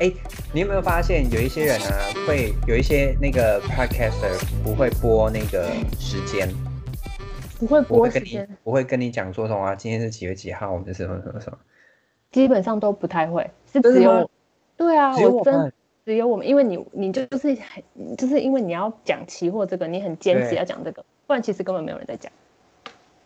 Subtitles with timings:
[0.00, 0.12] 哎，
[0.52, 1.86] 你有没有发现有一些人呢，
[2.26, 4.28] 会有一些那个 podcaster
[4.64, 5.70] 不会播那个
[6.00, 6.52] 时间，
[7.60, 11.56] 不会播时间，不会跟你讲说什么啊，今天是几月几号，我们是什么什么什么，
[12.32, 14.28] 基本上都不太会，是只有
[14.76, 15.72] 对啊，我我真们。
[16.04, 22.30] 只有我们，因为你你就是很就是因为你要讲期货这个，你很坚持要讲这个，不然其实根本没有人在讲，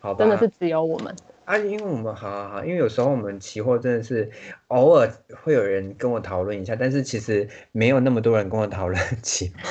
[0.01, 0.19] 好吧？
[0.19, 1.17] 真的是只有我们。
[1.49, 4.31] 啊，因为我们好好好，因为有时候我们期货真的是
[4.67, 5.11] 偶尔
[5.43, 9.51] 会有人跟我讨论一下，但是其实没有那么多人跟我讨论 期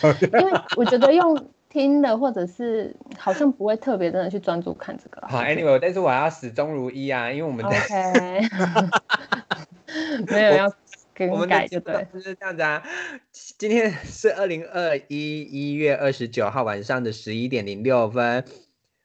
[0.00, 0.14] 货。
[0.22, 5.28] 因为我觉得用听的或者是好像不会特别真的去专注看这个啊。
[5.28, 8.40] 好，anyway，但是我要始终如一啊，因为我们的 OK，
[10.32, 10.72] 没有要我
[11.12, 12.06] 更们改就对。
[12.14, 12.80] 就是这样子啊。
[13.58, 18.44] 今天是二零二一一月二十九号晚上的十一点零六分，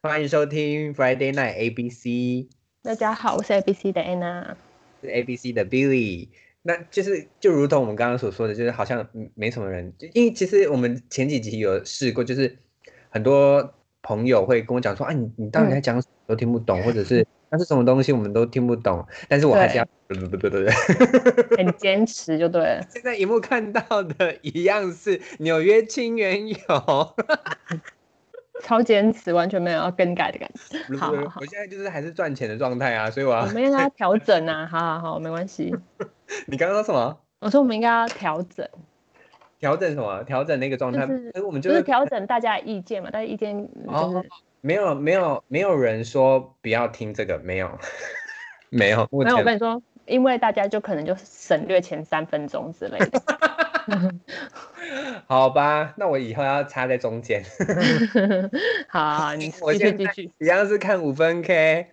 [0.02, 2.48] 欢迎收听 Friday Night ABC，
[2.82, 4.54] 大家好，我是 ABC 的 Anna。
[5.02, 6.30] 是 ABC 的 Billy。
[6.62, 12.56] 那就是就如同我们刚刚所说的，就是好像嗯没什么人，就因为其实我们前几集有试过，就是
[13.10, 20.72] 很多朋友会跟我讲说，啊，你你到底在讲什么都听不懂，或者是那是什么东西我们都听不懂，但是我还是要，对对对对对。
[21.62, 22.82] 很坚持就对了。
[22.90, 26.56] 现在荧幕看到的一样是纽约清源友，
[28.62, 30.96] 超坚持，完全没有要更改的感觉。
[30.96, 35.74] 好好好我现在就是还是赚钱的状态啊，所以我要我们应该要调整啊，好好好，没关系。
[36.46, 37.18] 你刚刚说什么？
[37.40, 38.68] 我说我们应该要调整，
[39.58, 40.22] 调整什么？
[40.24, 44.28] 调整那个状态，就是我们就是是调整大家的意见嘛，大家意见就哦是
[44.60, 47.78] 没有没有没有人说不要听这个，没有
[48.70, 49.38] 没有，目没有。
[49.38, 53.22] 我跟你说，因为大家就可能就省略前三分钟之类的。
[55.26, 57.42] 好吧，那我以后要插在中间，
[58.88, 60.30] 好你 我继续现在继续。
[60.38, 61.86] 一样是看五分 K，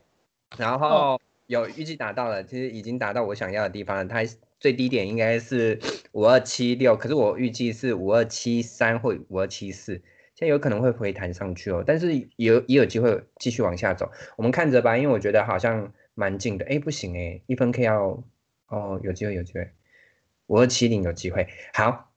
[0.58, 4.06] 然哦后有预计达到了，其实已经达到我想要的地方了。
[4.06, 4.20] 它
[4.60, 5.80] 最低点应该是
[6.14, 10.02] 五二七六，可是我预计是五二七三或五二七四，现
[10.42, 16.66] 在有可能会回弹上去哦，但是有也有机会继续往下走，我们看着吧，因为我觉得好像蛮近的。
[16.66, 18.24] 哎，不行哎，一分 K 要
[18.68, 19.70] 哦，有机会有机会，
[20.48, 21.48] 五二七零有机会。
[21.74, 22.10] 好，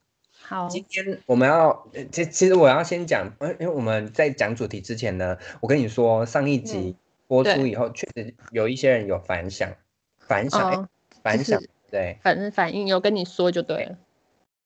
[0.42, 6.96] 好，今天我们要，呃其其实我要先讲，呃因为我们在讲主题之前呢，我跟你说，上一集
[7.26, 9.70] 播出以后，确实有一些人有反响，
[10.18, 10.88] 反响，
[11.22, 11.60] 反响，
[11.90, 13.98] 对，反正反应有跟你说就对了。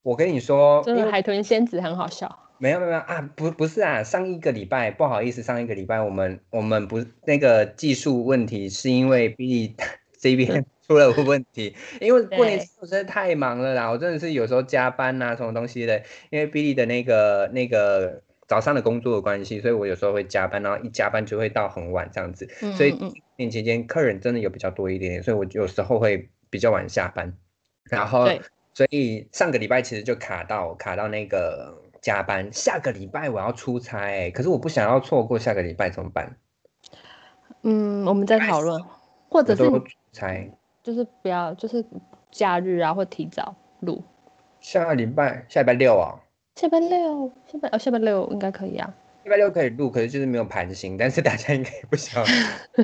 [0.02, 2.40] 我跟你说，真的海豚仙子很好笑。
[2.58, 9.74] 没有没有没有啊，不不是啊，上一个礼拜不好意思，上一个礼拜我们我们不那个技术问题，是因为 B
[10.18, 22.74] 这边出了问题，因为过年对期我实在太忙了啦，我真的是有时候加班呐、什么东西的，因为 Billy 的那个那个早上的工作的关系，所以我有时候会加班，然后一加班就会到很晚这样子，嗯。
[22.74, 22.94] 所以
[23.36, 27.34] 年期间客人真的有比较多一点点，所以我有时候会比较晚下班，
[27.90, 28.26] 然后
[28.74, 36.36] 所以上个礼拜其实就卡到卡到那个加班，下个礼拜我要出差哎、可是我不想要错过下个礼拜怎么办？
[37.62, 38.78] 嗯，我们在讨论，
[39.30, 40.50] 或者是出差，
[40.84, 41.84] 就是不要就是
[42.30, 44.00] 假日啊，或提早录。
[44.60, 46.14] 下个礼拜下礼拜六啊，
[46.54, 48.94] 下拜六，下班哦，下班六应该可以啊。
[49.24, 52.30] 礼拜六可以录，可是就是没有盘形，但是大家应该也不晓得。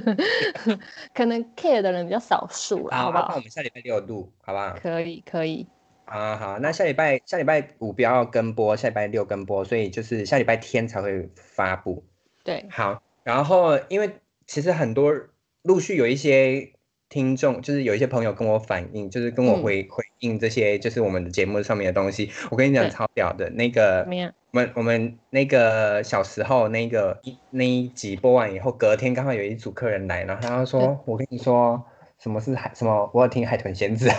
[1.13, 3.41] 可能 care 的人比较少数了，好不好好那我？
[3.43, 4.75] 们下礼拜六录，好不好？
[4.83, 5.67] 可以，可以。
[6.07, 12.03] 啊好，那下礼拜下礼拜五不要跟播，下礼拜六跟播，所以就是下礼拜天才会发布。
[12.43, 14.11] 对，好，然后因为
[14.47, 15.15] 其实很多
[15.63, 16.73] 陆续有一些
[17.11, 22.31] 听众，就是有一些朋友跟我反映，就是跟我嗯回、回应这些就是我们的节目上面的东西。
[22.51, 24.07] 我跟你讲超屌的，那个？
[24.53, 31.85] 我们我们那个小时候那个一那一集播完以后，隔天刚好有一组客人来，然后他就说：“我跟你说。”
[32.21, 32.71] 什么是海？
[32.75, 33.11] 什么？
[33.15, 34.07] 我要听海豚仙子，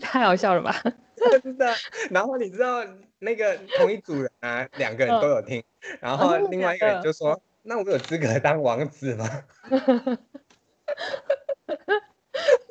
[0.00, 0.74] 太好笑了吧？
[1.42, 1.70] 真的。
[2.10, 2.82] 然后你知道
[3.18, 5.62] 那个同一组人啊，两个人都有听，
[6.00, 9.28] 然后另外一个人就说：“那我有资格当王子吗？”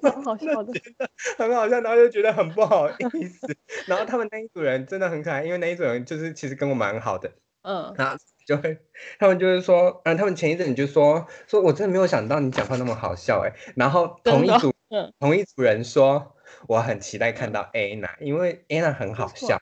[0.02, 0.74] 很好笑的。
[1.38, 3.48] 很好笑，然后就觉得很不好意思。
[3.88, 7.32] 然后他们那一组人真的很可爱，因为那一组人就是其实跟我蛮好的，
[7.64, 8.78] 嗯，然后就会
[9.20, 13.54] 他们就是说，嗯，他们前一阵就说说我真的没有想到你讲话那么好笑哎。
[13.76, 16.36] 然后同一组嗯同一组人说，
[16.68, 19.58] 我很期待看到 Anna，因为 Anna 很好笑。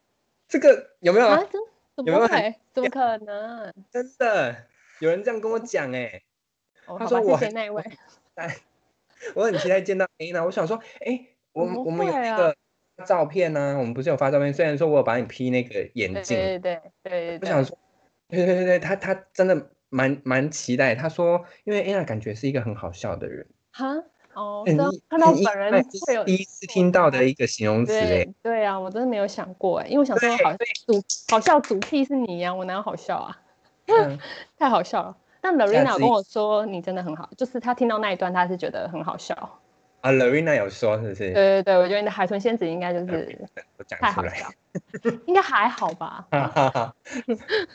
[0.48, 1.28] 这个有没有？
[1.28, 1.40] 啊，
[1.98, 2.28] 有没有？
[2.74, 3.74] 怎么可能？
[3.92, 4.66] 真的
[5.02, 6.22] 有人这样跟我讲哎。
[6.88, 7.84] 哦，他说我很谢谢那位。
[8.36, 8.58] 哎，
[9.36, 10.44] 我很期待见到 Anna。
[10.44, 12.56] 我想说，哎，我我们有那个
[13.06, 14.54] 照片呢、我们不是有发照片？
[14.54, 17.78] 虽然说我有把你 P 那个眼镜，对对对我想说，
[18.30, 20.96] 对对对对，他他真的蛮蛮期待。
[20.96, 24.64] 他说，因为 Anna 感觉是一个很好笑的人，哈，哦，
[25.10, 28.34] 看到本人会有第一次听到的一个形容词哎对。
[28.42, 30.54] 对啊，我真的没有想过哎，因为我想说对好
[30.88, 33.41] 主好笑主 P 是你呀、我哪有好笑啊？
[33.96, 34.20] 嗯
[34.58, 35.18] 太好笑了。
[35.42, 39.36] 但 Lorena 有跟我说你真的很好，就是他听到那一段，他是觉得很好笑。
[40.02, 41.34] 啊，Lorena 有说是不是？
[41.34, 43.38] 对对对，我觉得你的海豚仙子应该就是。
[44.00, 44.48] 太好笑，
[45.26, 46.26] 应该还好吧？
[46.32, 46.96] 哈哈哈，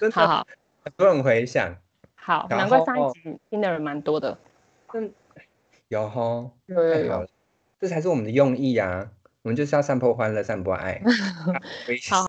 [0.01, 0.47] 真的好好
[0.85, 1.75] 很多人回想，
[2.15, 4.39] 好，难怪上后一集听的人蛮多的。
[4.95, 5.13] 嗯
[5.89, 7.29] 有吼，有有有
[7.81, 9.09] 这才是我们的用意啊！
[9.47, 11.01] 我们就是要散播欢乐，散播爱。
[12.11, 12.27] 好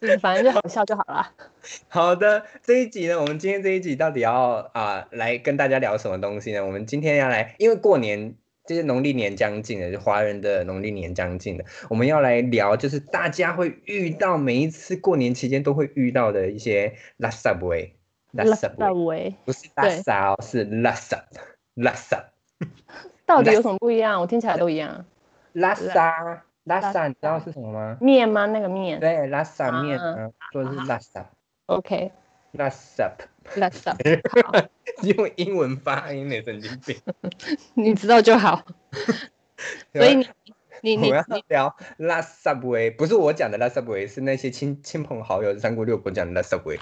[0.00, 1.32] 嗯， 反正就好笑就好了。
[1.88, 6.62] 好的，这一集呢，我们今天这一集到底要啊、来跟大家聊什么东西呢？
[6.62, 8.34] 我们今天要来，因为过年
[8.66, 17.96] 就是农历年将近了，就华人的农历年将近了，我们要来聊，就是大家会遇到每一次过年期间都会遇到的一些拉萨维，
[18.32, 21.24] 拉萨维维不是拉萨哦，是拉萨，
[21.72, 22.26] 拉萨，
[23.30, 24.20] 到底有什么不一样？
[24.20, 25.04] 我听起来都一样。
[25.52, 27.96] 拉萨，拉萨，你知道是什么吗？
[28.00, 28.46] 面吗？
[28.46, 28.98] 那个面。
[28.98, 29.96] 对，拉萨面
[30.52, 31.24] 说的是拉萨
[31.66, 32.10] ，OK，
[32.50, 33.12] 拉萨
[33.54, 34.02] ，Let's up。
[35.06, 36.96] 用英文发音的神经病。
[37.74, 38.64] 你知道就好。
[39.94, 40.26] 所以你
[40.82, 46.80] 你你我要你聊拉 subway，不是我讲的拉 subway，是那些亲亲朋好友三姑六婆讲的拉 subway。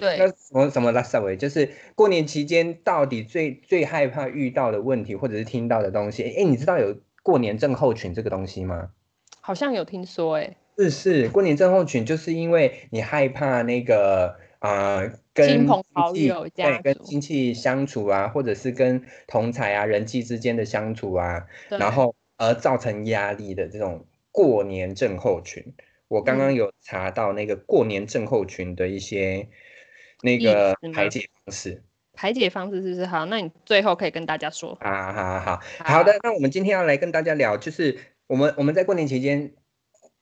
[0.00, 6.22] 那什么什么拉 subway，就是过年期间到底最最害怕遇到的问题，或者是听到的东西。
[6.22, 8.90] 哎，你知道有过年症候群这个东西吗？
[9.40, 25.74] 好像有听说哎、是是，过年症候群就是因为你害怕那个啊、呃跟亲朋好戚友家对跟族亲戚相处啊，或者是跟同才啊人际之间的相处啊，然后而造成压力的这种过年症候群。
[26.08, 29.48] 我刚刚嗯有查到那个过年症候群的一些
[30.22, 31.82] 那意个排解方式。
[32.12, 33.26] 排解方式是不是好？
[33.26, 34.76] 那你最后可以跟大家说。
[34.80, 39.52] 好好好好的，那我们今天要来跟大家聊，就是我们我们在过年期间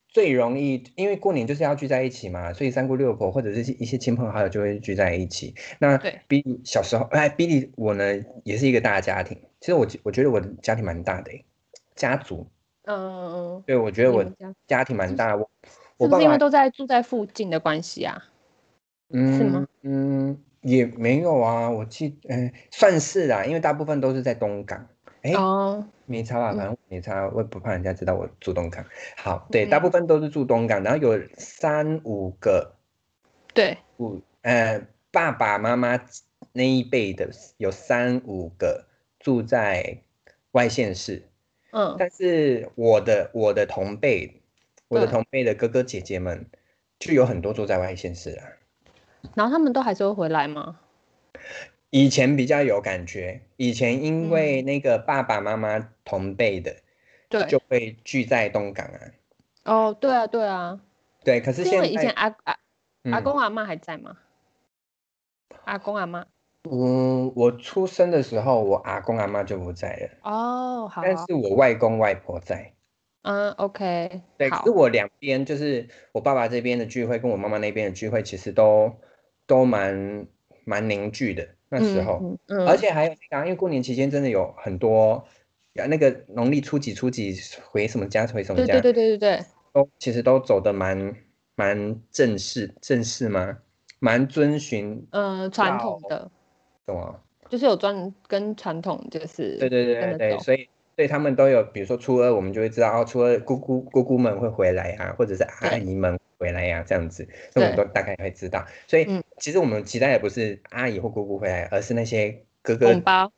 [0.08, 5.54] 最容易，因为过年就是要聚在一起嘛，所以三姑六婆或者是一些亲朋好友就会聚在一起。
[5.78, 8.04] 那对比利小时候，哎，比利我呢
[8.44, 11.44] 也是一个大家庭，其实我我觉得我的家庭蛮大的诶，
[11.94, 12.46] 家族，
[12.84, 15.48] 嗯，对我觉得我家家庭蛮大，我
[15.98, 18.22] 是不是因为都在住在附近的关系啊？
[19.10, 24.88] 是吗嗯嗯也没有啊，我记嗯算是啦，因为大部分都是在东港。
[25.22, 28.84] 哎，哦，没差吧，嗯反正没差，我也不怕人家知道我住东港。
[29.16, 32.74] 好，对，大嗯部分都是住东港，然后有三五个，
[33.54, 36.00] 对，五呃爸爸妈妈
[36.52, 38.86] 那一辈的有三五个
[39.20, 39.98] 住在
[40.52, 41.28] 外县市，
[41.70, 44.42] 嗯，但是我的我的同辈，
[44.88, 46.46] 我的同辈的哥哥姐姐们
[46.98, 48.46] 就有很多住在外县市啊。
[49.34, 50.78] 然后他们都还是会回来吗？
[51.90, 56.74] 以前比较有感觉，以前因为嗯那个爸爸妈妈同辈的
[57.28, 59.00] 对，就会聚在东港啊。
[59.64, 60.80] 哦，对啊，对啊，
[61.24, 62.34] 对，可是现在为以前阿
[63.10, 64.16] 阿公阿妈还在吗？
[65.64, 66.26] 阿公阿妈，
[66.70, 72.72] 嗯，我出生的时候，我阿公阿妈就不在了，哦，好，但是我外公外婆在。
[73.22, 78.94] 嗯，OK，对，可是，我两边就是我爸爸这边的聚会跟我妈妈那边的聚会，其实都
[79.46, 80.26] 都蛮
[80.64, 85.24] 蛮凝聚的那时候，嗯嗯，而且还有那个啊，因为过年期间真的有很多，
[85.74, 87.34] 呀那个农历初几初几
[87.70, 91.16] 回什么家回什么家，对对对对对对，都其实都走的蛮
[91.54, 93.58] 蛮正式正式吗？
[93.98, 96.30] 蛮遵循嗯，传统的
[96.84, 97.16] 懂吗？
[97.48, 108.64] 就是有专跟传统就是对对对对所以对他们都有，比如说初二，我们就会知道哦，初二姑姑姑姑们会回来啊，或者是阿姨们回来呀、这样子，我们都大概会知道。
[108.86, 113.32] 所以嗯其实我们期待的不是阿姨或姑姑回来，而是那些哥哥红，包，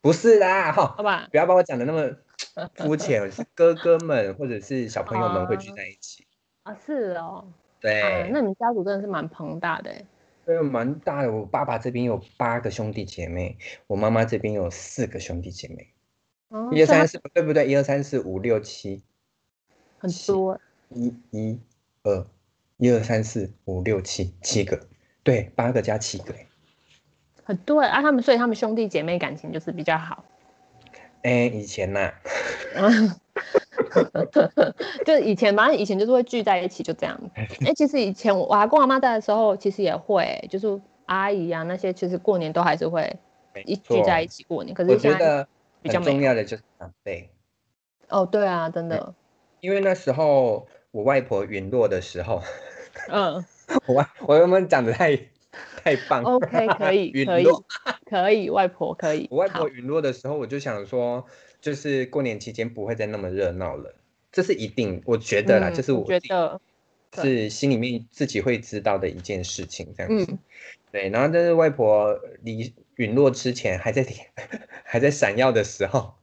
[0.00, 1.28] 不是啦，哈，好吧？
[1.30, 2.10] 不要把我讲的那么
[2.76, 6.26] 肤浅，是哥哥们或者是小朋友们会聚在一起。
[6.62, 10.06] 啊，是哦，啊，对，那你们家族真的是蛮庞大的欸
[10.46, 11.30] 对，蛮大的。
[11.30, 15.92] 我爸爸这边有八个兄弟姐妹，我妈妈这边有四个兄弟姐妹，
[16.48, 17.68] 哦，一二三四，对不对？
[17.68, 19.02] 一二三四五六七，
[19.98, 20.60] 很多欸，
[20.94, 21.60] 一一
[22.02, 22.26] 二，
[22.78, 24.80] 一二三四五六七，七个，
[25.30, 26.34] 对，八个加七个，
[27.44, 30.24] 很多欸啊，他们所以他们兄弟姐妹感情就是比较好，
[31.22, 32.12] 哎，以前呐、
[35.06, 37.16] 就以前反正以前就是会聚在一起，就这样。
[37.64, 43.16] 哎、其实以前我阿公阿妈在的时候，其实也会，就是阿姨啊那些，其实过年都还是会
[43.66, 44.74] 一聚在一起过年。
[44.74, 45.46] 可是现在觉得
[45.80, 47.30] 比较重要的就是长辈，
[48.08, 49.14] 哦，对啊，真的，
[49.60, 52.42] 因为那时候我外婆陨落的时候，
[53.08, 53.44] 嗯，
[53.86, 55.16] 我我有没有讲的太
[55.82, 56.30] 太棒了。
[56.30, 57.64] OK，可以，陨可以落，
[58.04, 59.28] 可以，外婆可以。
[59.30, 61.24] 我外婆陨落的时候，我就想说，
[61.60, 63.94] 就是过年期间不会再那么热闹了，
[64.32, 66.60] 这是一定，我觉得啦，嗯这是我觉得，
[67.14, 70.32] 是心里面自己会知道的一件事情，这样子。
[70.32, 70.38] 嗯，
[70.92, 74.06] 对，然后但是外婆离陨落之前还在
[74.84, 76.14] 还在闪耀的时候，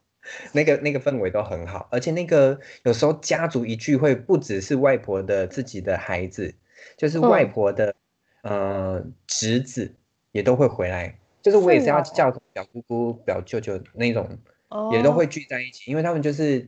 [0.54, 6.54] 那个那个氛围都很好，而且那个有时候家族一聚会，不只是外婆的自己的孩子，
[6.96, 7.96] 就是外嗯婆的、
[8.44, 9.94] 呃侄子
[10.32, 14.38] 也都会回来，就是我也是要叫表姑姑、表舅舅那种，
[14.70, 16.68] 哦，也都会聚在一起，因为他们就是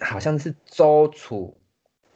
[0.00, 1.56] 好像是周楚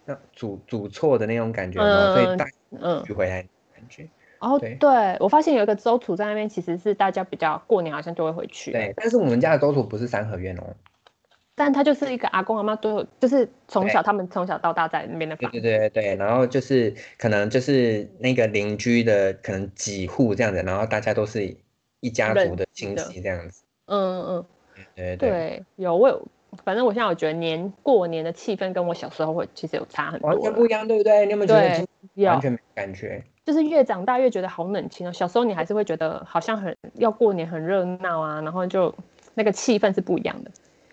[0.04, 4.08] 那祖祖错的那种感觉嘛，所以嗯大嗯，聚回来的感觉。
[4.40, 10.76] 哦，对对，我发现有一个周楚在那边，其实是大家比较过年好像就会回去，对，但是我们家的周楚不是三合院哦。
[11.58, 21.56] 但他就是一个阿公阿妈都有，就是从小他们从小到大在那边的对房对对对，然后就是可能就是那个邻居的可能几户这样子，然后大家都是
[22.00, 23.64] 一家族的亲戚这样子。
[23.86, 24.46] 嗯嗯，
[24.76, 26.26] 嗯对对，对，有我有，
[26.64, 31.26] 反正我现在我觉得年过年的气氛跟我小时候会其实有差很多，完全不一样，对不对？
[31.26, 33.22] 你有没有觉得完全没感觉？
[33.44, 35.12] 就是越长大越觉得好冷清哦。
[35.12, 38.94] 小时候你还是会觉得好像很要过年很热闹啊，然后就
[39.34, 40.50] 那个气氛是不一样的。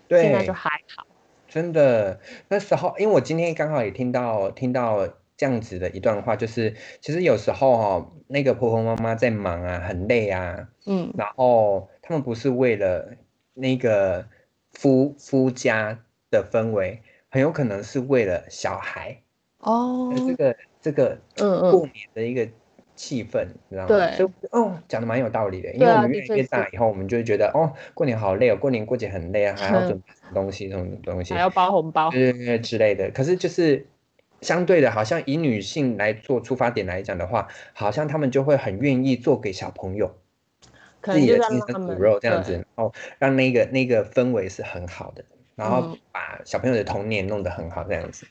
[0.08, 1.06] 现在对就，还好。
[1.48, 11.12] 真的那时候，因为我今天刚好也听到听到这样子的一段话，就是其实有时候哦，那个婆婆妈妈在忙啊，很累啊，嗯。
[11.16, 13.16] 然后他们不是为了
[13.54, 14.26] 那个
[14.72, 15.98] 夫夫家
[16.30, 19.22] 的氛围，很有可能是为了小孩，
[19.60, 20.12] 哦。
[20.14, 22.46] 呃这个这个嗯嗯，过年的一个
[22.96, 23.88] 气氛，你知道吗？
[23.88, 32.10] 对所以哦，讲的蛮有道理的，因为我们越来越大以后，我们就会觉得哦，过年好累哦，过年过节很累啊，还要嗯 准备什么东西，什么东西还，要包红包。
[32.10, 33.10] 对对对之类的。
[33.10, 33.86] 可是就是
[34.40, 40.16] 相对的，好像以女性来做出发点来讲的话，好像他们就会很愿意做给小朋友。
[41.02, 45.24] 自己的亲生骨肉这样子，然后让那个那个氛围是很好的，
[45.54, 48.26] 然后嗯把小朋友的童年弄得很好，这样子，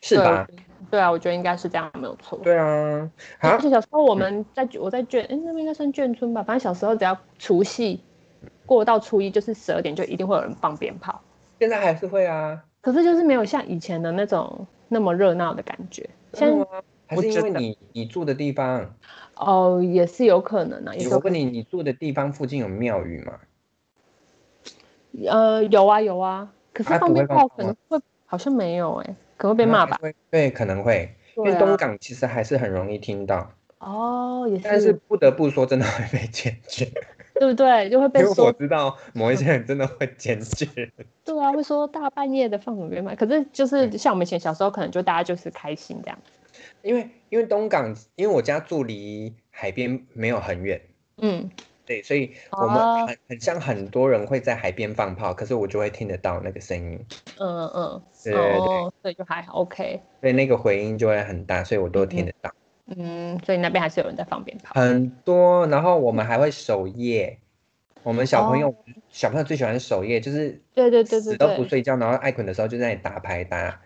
[0.00, 0.46] 是吧？？
[0.90, 2.38] 对啊，我觉得应该是这样，没有错。
[2.42, 6.42] 对啊，好而，且小时候我们在我在眷，哎、那边应该算眷村吧。
[6.42, 8.00] 反正小时候只要除夕
[8.66, 11.20] 过到初一，就是十二点就一定会有人放鞭炮。
[11.60, 12.64] 现在还是会啊。
[12.80, 16.08] 可是就是没有像以前的那种那么热闹的感觉。
[16.32, 16.82] 现在真的吗？
[17.06, 18.94] 还是因为你你住的地方？
[19.36, 20.92] 哦，也是有可能啊。
[21.10, 23.34] 我问你，你住的地方附近有庙宇吗？
[25.28, 29.98] 呃，有啊有啊，可是放鞭炮可能会好像没有哎、可能会被骂吧？
[30.30, 31.76] 对，可能会，因对为东啊。
[31.78, 36.84] 港其实还是很容易听到，哦，也但是不得不说，真的会被检举，
[37.40, 37.88] 对不对？
[37.88, 40.68] 就会被因为我说，知道某一些人真的会检举。
[41.24, 43.14] 对啊，会说大半夜的放什么鞭炮。
[43.16, 46.18] 可是就是像我们以前小时候，可能就大家就是开心这样。
[46.82, 50.78] 因为因为东港，因为我家住离海边没有很远，
[51.16, 51.48] 嗯，
[51.90, 53.04] 对，所以我们哦。
[53.08, 57.04] 很很像很多人会在海边放炮，可是我就会听得到那个声音，
[57.40, 62.52] 嗯嗯，对对对，哦，所以就还好，OK，所以那个回音就会很大，所以我都听得到。
[62.86, 67.36] 嗯，所以那边还是有人在放鞭炮，很多，然后我们还会守夜。
[68.04, 68.74] 我们小朋友、哦。
[69.10, 73.80] 小朋友最喜欢守夜，就是对对对对死都不，睡觉，然后爱困的时候就在那里打牌、打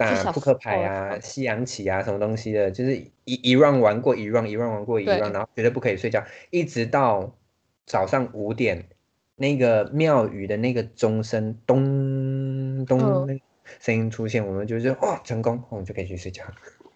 [0.00, 5.20] 打扑克牌啊、的西洋棋啊什么东西的，就是一一 round 玩过一 round，一 round 玩过一对。
[5.20, 7.36] round，然后绝对不可以睡觉，一直到
[7.84, 8.88] 早上五点，
[9.36, 13.40] 那个庙宇的那个钟声咚咚
[13.78, 16.42] 声音出现，我们就觉得哇成功，我们就可以去睡觉。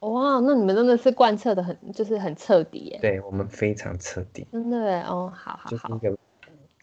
[0.00, 4.46] 哇，那你们真的是贯彻的很，就是很彻底耶，对我们非常彻底。
[4.52, 6.18] 真的耶，哦，好好好，就是一个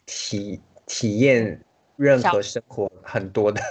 [0.05, 1.63] 体体验
[1.97, 3.61] 任何生活很多的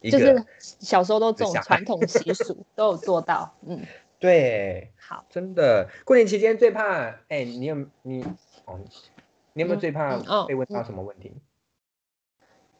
[0.00, 3.80] 就是小时候都这种传统习 俗都有做到，嗯，
[4.20, 5.88] 对，好，真的。
[6.04, 8.22] 过年期间最怕，哎、你有你
[8.64, 8.78] 哦，
[9.52, 11.32] 你有没有嗯最怕被问到嗯什么问题？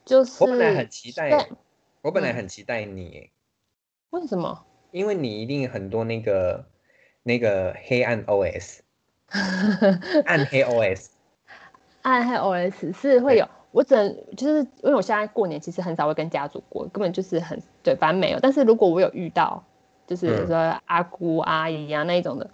[0.05, 1.49] 就是我本来很期待，
[2.01, 3.29] 我本来嗯很期待你，
[4.11, 4.65] 为什么？
[4.91, 6.65] 因为你一定很多那个
[7.21, 8.79] 那个黑暗 OS，
[10.25, 11.09] 暗黑 OS，
[12.01, 18.39] 暗黑 OS 是会有，我只能就是因为我现在过年其实很少会跟家族过，根本就是很对，反正没有。
[18.39, 19.63] 但是如果我有遇到，
[20.07, 22.49] 就是嗯说阿姑阿姨啊那一种的，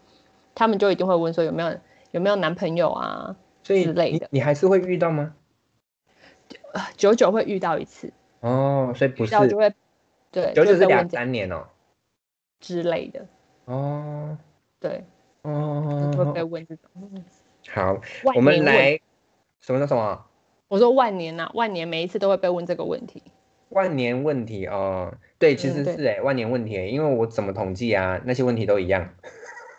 [0.54, 1.78] 他们就一定会问说有没有
[2.12, 5.34] 有没有男朋友啊，之类的你你还是会遇到吗？
[6.74, 9.74] 呃久久会遇到一次，哦，所以不是遇到就会
[10.32, 11.66] 对，久久是两三年哦，
[12.60, 13.26] 之类的，
[13.66, 14.38] 哦
[14.80, 15.06] 对，
[15.44, 16.90] 哦会被哦，问这种。
[16.96, 17.24] 嗯
[17.70, 18.00] 好，
[18.36, 19.00] 我们来
[19.62, 20.26] 什么叫什么？
[20.68, 23.22] 我说万年呐、万年每一次都会被问这个问题。
[23.70, 29.10] 万年问题哦，对，其实是哎、万年问题欸，因为我怎么统计啊，那些问题都一样。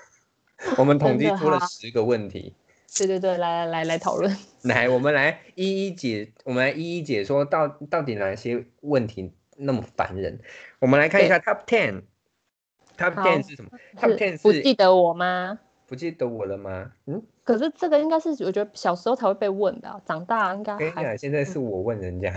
[0.78, 2.54] 我们统计出了十个问题，
[2.96, 4.36] 对对对，来来来来讨论。
[4.62, 10.40] 来，我们来一一解，我们来一一解说到到底哪些问题那么烦人。
[10.78, 15.58] 我们来看一下 Top Ten，Top Ten 是什么？Top Ten 是不是记得我吗？
[15.86, 16.92] 不记得我了吗？
[17.06, 22.34] 嗯，可是这个应该是我觉得小时候才会被问的啊、长大应该还跟你讲，现在是我问人家，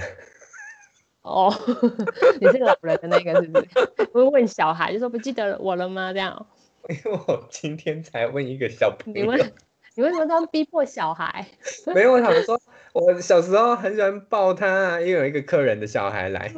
[1.24, 1.52] 哦。
[2.40, 4.06] 你是老人的那个是不是？
[4.14, 6.14] 会问小孩就说不记得我了吗？
[6.14, 6.46] 这样，
[6.88, 9.52] 因为我今天才问一个小朋友，你问
[9.96, 11.48] 你为什么这样逼迫小孩？
[11.88, 12.62] 没有，我想说，
[12.94, 16.54] 我小时候很喜欢抱他，因为有一个客人的小孩来，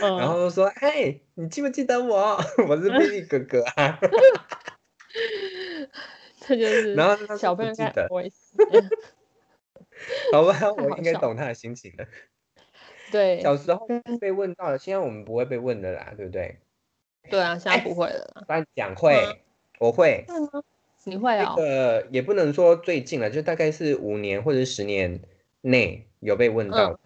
[0.00, 2.36] 嗯，然后就说：“哎，你记不记得我？
[2.68, 3.98] 我是 Billy 哥哥啊。
[6.46, 8.22] 这就是然后小朋友记得我
[10.32, 12.06] 好吧， 我应该懂他的心情了。
[13.10, 13.86] 对小时候
[14.20, 16.58] 被问到了，现在我们不会被问的啦，对不对？
[17.30, 18.42] 对啊，现在不会了啦。
[18.46, 19.36] 不然讲会，嗯
[19.78, 20.24] 我会。
[21.04, 21.56] 你会啊哦？
[21.56, 25.20] 个也不能说最近了，就大概是五年或者是十年
[25.60, 26.98] 内有被问到的。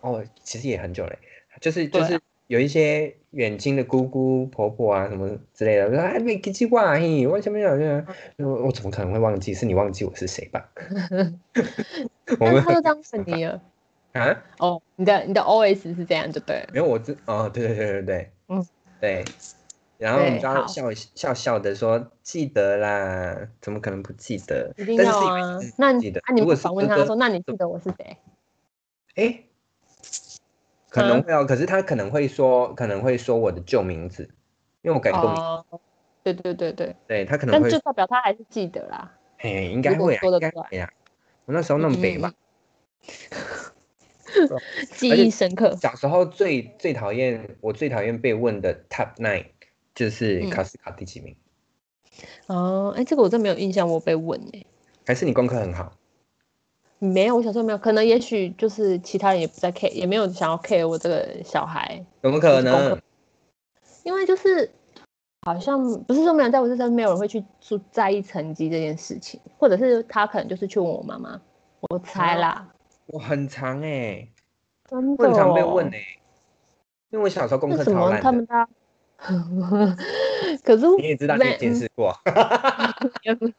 [0.00, 1.18] 哦，其实也很久嘞，
[1.60, 9.52] 就是就是有一些远亲的姑姑婆婆啊什么之类的，说哎没记起我嘿，我前面讲这我我怎么可能会忘记？
[9.52, 10.68] 是你忘记我是谁吧？
[12.40, 13.60] 我们他就这样问你了。
[14.14, 16.68] 啊，哦，你的你的 OS 是这样就对了。
[16.72, 18.66] 没有我这哦，对对对对对，嗯
[19.00, 19.24] 对。
[19.96, 24.72] 然后你对好就要笑笑笑的说记得啦，怎么可能不记得？
[24.76, 25.58] 一定要啊。
[25.78, 28.16] 那你记得啊，你不如果是哥哥反问他说，那你记得我是谁？
[29.14, 29.44] 哎，
[30.94, 34.22] 可能嗯会哦，可是他可能会说，可能会说我的旧名字，
[34.82, 35.64] 因为我改过名，哦，
[36.22, 39.12] 对对对对，对他可能会但就，代表他还是记得啦。
[39.38, 40.88] 嘿，应该会啊，应该说得出来会啊。
[41.46, 42.32] 我那时候那么北吧，
[44.94, 45.74] 记忆深刻。
[45.74, 49.46] 小时候最最讨厌，我最讨厌被问的 top nine
[49.96, 51.34] 就是嗯考试考第几名，
[52.46, 54.64] 哦，哎，这个我真没有印象，我被问哎，
[55.06, 55.92] 还是你功课很好？
[56.98, 62.98] 没有，我小时候没有，可能也许就是其他人也不在 care，也没有想要 care 我这个小孩，怎么可能？
[64.04, 64.70] 因为就是
[65.42, 71.40] 好像不是说没有人在我身上，没有人会去注在意成绩这件事情，或者是他可能就是去问我妈妈，
[71.90, 72.68] 我猜啦，
[73.06, 74.28] 我很长哎，
[74.88, 75.98] 真的、哦，我很常被问哎，
[77.10, 78.22] 因为我小时候功课超烂的。
[78.22, 78.68] 他们，大？
[80.62, 82.14] 可是你也知道，你也没见识过，
[83.22, 83.54] 也不是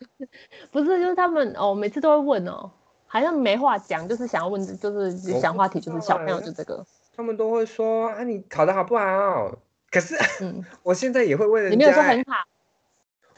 [0.72, 2.72] 不是，就是他们哦，每次都会问哦，
[3.08, 9.58] 好像没话讲，就是想要问，就是想话题，就是小朋友欸就这个，他们都会说啊，你考的好不好？
[9.92, 12.44] 可是嗯， 我现在也会问人家、你没有说欸很好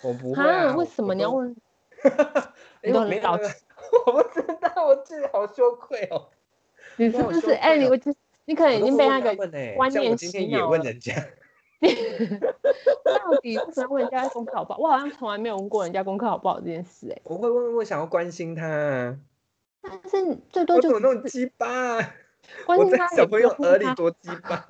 [0.02, 0.74] 我不会？
[0.74, 1.14] 为什么？
[1.14, 1.56] 你要问？
[2.84, 3.52] 因 为你都很老没有没有
[4.06, 6.28] 我不知道，我自己好羞愧哦。
[6.98, 7.54] 你是我好羞不是？
[7.54, 8.14] 哎、你我就
[8.46, 11.14] 你可能已经被那个观念像我今天也洗脑了问人家，
[13.04, 14.80] 到底为什么要问人家功课好不好？
[14.80, 19.18] 我好像从来没有问过人家功课好不好这件事、哎，我会问，我想要关心他啊，
[19.90, 22.14] 但是最多就我怎么那么是鸡巴啊？
[22.68, 24.66] 我在小朋友耳里多鸡巴，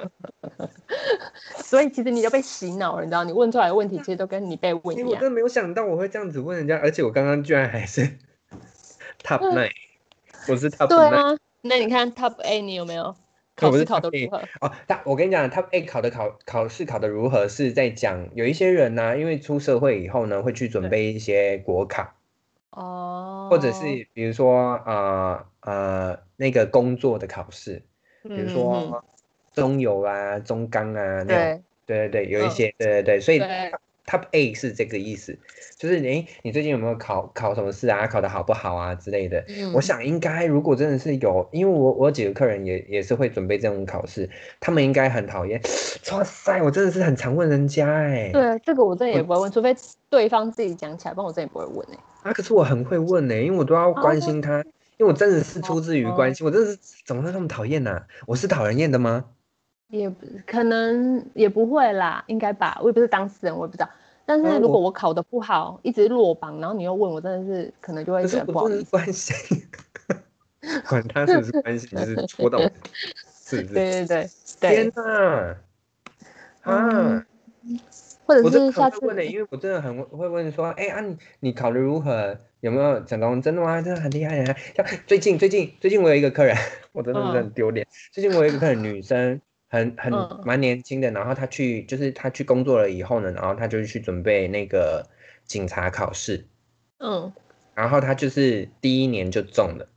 [1.63, 3.23] 所以其实你就被洗脑了，你知道？
[3.23, 5.23] 你问出来的问题其实都跟你被问一样我真。
[5.23, 8.01] 的没有想到我会这样子问人家，而且我刚刚居然还是
[9.23, 9.71] top nine，
[10.47, 10.97] 我是 top 对。
[10.97, 13.15] 啊，那你看 Top A 你有没有
[13.55, 14.37] 考试考得 Top A 如何？
[14.61, 22.13] 哦，他我跟你讲，他 A 考的考考试考的如何，是在讲有一些人呢、因为出社会以后呢，会去准备一些国考，
[22.73, 27.87] 哦，或者是比如说呃呃那个工作的考试，
[28.33, 29.03] 比如说
[29.53, 31.63] 中油啊、中钢啊那种，对。
[31.85, 32.49] 对对对，有一嗯。
[32.49, 33.71] 些，对对对，所以对
[34.07, 35.37] Top A 是这个意思，
[35.77, 38.07] 就是诶，你最近有没有考考什么试啊？
[38.07, 39.43] 考的好不好啊之类的。
[39.49, 44.29] 嗯我想应该，如果真的是有，因为我我有几个客人也也是会准备这种考试，
[44.61, 45.61] 他们应该很讨厌。
[46.13, 49.75] 哇塞，我真的是很常问人家哎、对这个我真的也不会问，除非
[50.09, 54.59] 对方自己讲起来，不然我真的也不会问哎、啊，可是我很会问呢、因为我都要关心他，
[54.95, 58.03] 因为我真的是出自于关心，我真的是怎么会那么讨厌呢？
[58.25, 59.25] 我是讨人厌的吗？
[59.89, 62.77] 也不可能也不会啦，应该吧？
[62.81, 63.89] 我也不是当事人，我也不知道。
[64.25, 69.35] 但啊是如果我我考的不好，一直落榜，然后你又问我，真的是可能就会可是觉得不好关心
[70.89, 72.69] 管他是不是关心，就是戳到我，
[73.45, 73.73] 是不是？
[73.73, 75.57] 对对对天对，哪！
[76.63, 77.25] 啊嗯！
[78.25, 82.37] 或者是下次问的、因为我真的很会问说，哎、啊你你考的如何？
[82.59, 83.41] 有没有成功？
[83.41, 83.81] 真的吗？
[83.81, 84.55] 真的很厉害啊！
[84.75, 86.57] 像最近最近最近我有一个客人，
[86.91, 87.87] 我真的是很丢脸。
[88.11, 95.05] 最近我有一个客人，女生，很很嗯蛮年轻的，然后他去就是他去工作了以后呢，然后他就去准备那个
[95.45, 96.45] 警察考试，
[96.99, 97.31] 嗯
[97.73, 99.87] 然后他就是第一年就中了。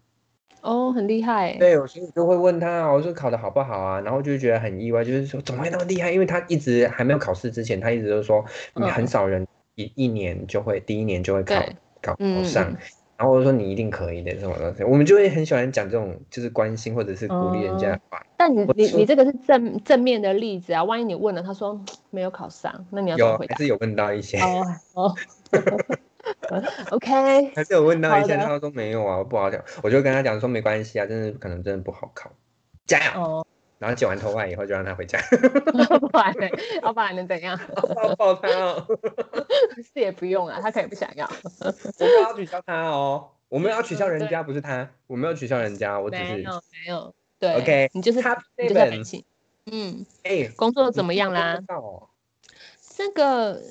[0.63, 1.59] 哦，很厉害欸。
[1.59, 4.01] 对，我所以就会问他，我说考的好不好啊？
[4.03, 6.13] 然后就觉得很意外，就是说怎么会那么厉害？
[6.13, 11.55] 因为他一直还没有考试之前，他一直都说你很嗯少人一一年就会第一年就会考
[12.03, 12.77] 考上嗯，
[13.21, 18.25] 然后我就说你一定可以的这种东西，我们就会很喜欢讲这种就是关心或者是鼓励人家的话。
[18.39, 21.79] 但你你你这个是正正面的例子啊，万一你问了，他说
[22.09, 23.57] 没有考上，那你要怎么回答？
[23.61, 25.15] 有 还是有问到一些，哦哦
[26.93, 32.31] ，OK，还是有问到一些，他说没有啊，不好讲，我就跟他讲说没关系啊，真的可能真的不好考，
[32.87, 33.21] 加油。
[33.21, 33.47] 哦，
[33.81, 35.19] 然后剪完头发以后就让他回家，
[36.13, 36.47] 不然呢？
[36.83, 37.59] 要不然能怎样？
[37.97, 38.87] 抱抱他哦，
[39.83, 41.27] 是也不用啊，他可以不想要。
[41.99, 48.29] 我们要取消他哦，我们要取消人家，不是他，我没有取消人家，我只是没有没有，对 OK，你就是你就
[48.75, 49.25] 是要 seven 感性。
[49.65, 51.59] 嗯，哎，工作怎么样啦
[52.95, 53.63] 这个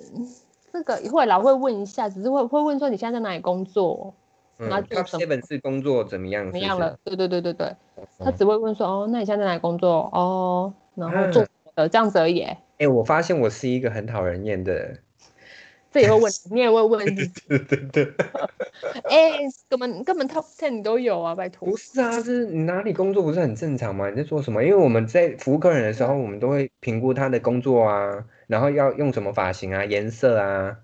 [0.74, 4.19] 这个会老，会问一下，只是会会问说你现在在哪里工作，嗯
[4.68, 6.44] 那做，Top 什么 Seven 是工作怎么样？
[6.46, 6.98] 怎么样了？
[7.04, 7.76] 对对对对对，
[8.20, 10.10] 他嗯只会问说哦，那你现在在哪里工作？
[10.14, 12.58] 哦，然后啊做什么的这样子而已耶。
[12.80, 15.00] 哎，我发现我是一个很讨人厌的人，
[15.92, 18.14] 这也会问，你也会问，是不是对对对，
[19.10, 21.78] 哎，根本根本 top ten 你都有啊，拜托不。
[21.78, 24.10] 是啊，就是你哪里工作不是很正常吗？
[24.10, 24.64] 你在做什么？
[24.64, 30.78] 因为我们在服务客人的时候，我们都会评估他的工作啊，然后要用什么发型啊、颜色啊、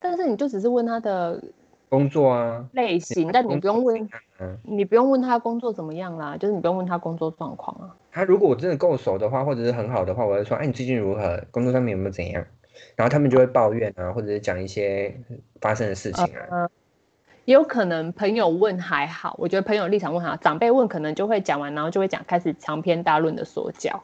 [0.00, 1.42] 但是你就只是问他的
[1.92, 4.08] 工作啊，类型，但你不用问，
[4.40, 7.94] 嗯，你不用问他工作怎么样啦，就是你不用问他工作状况啊。
[8.10, 11.44] 他如果我真的够熟的话，或者是很好的话，我会说，哎，你最近如何？
[11.50, 12.42] 工作上面有没有怎样？
[12.96, 15.14] 然后他们就会抱怨啊，或者是讲一些
[15.60, 16.46] 发生的事情啊。
[16.48, 16.70] 呃，
[17.44, 24.02] 也有可能朋友问还好，我觉得朋友立场问还好，长辈问可能就会讲完，然后就会讲开始长篇大论的说教。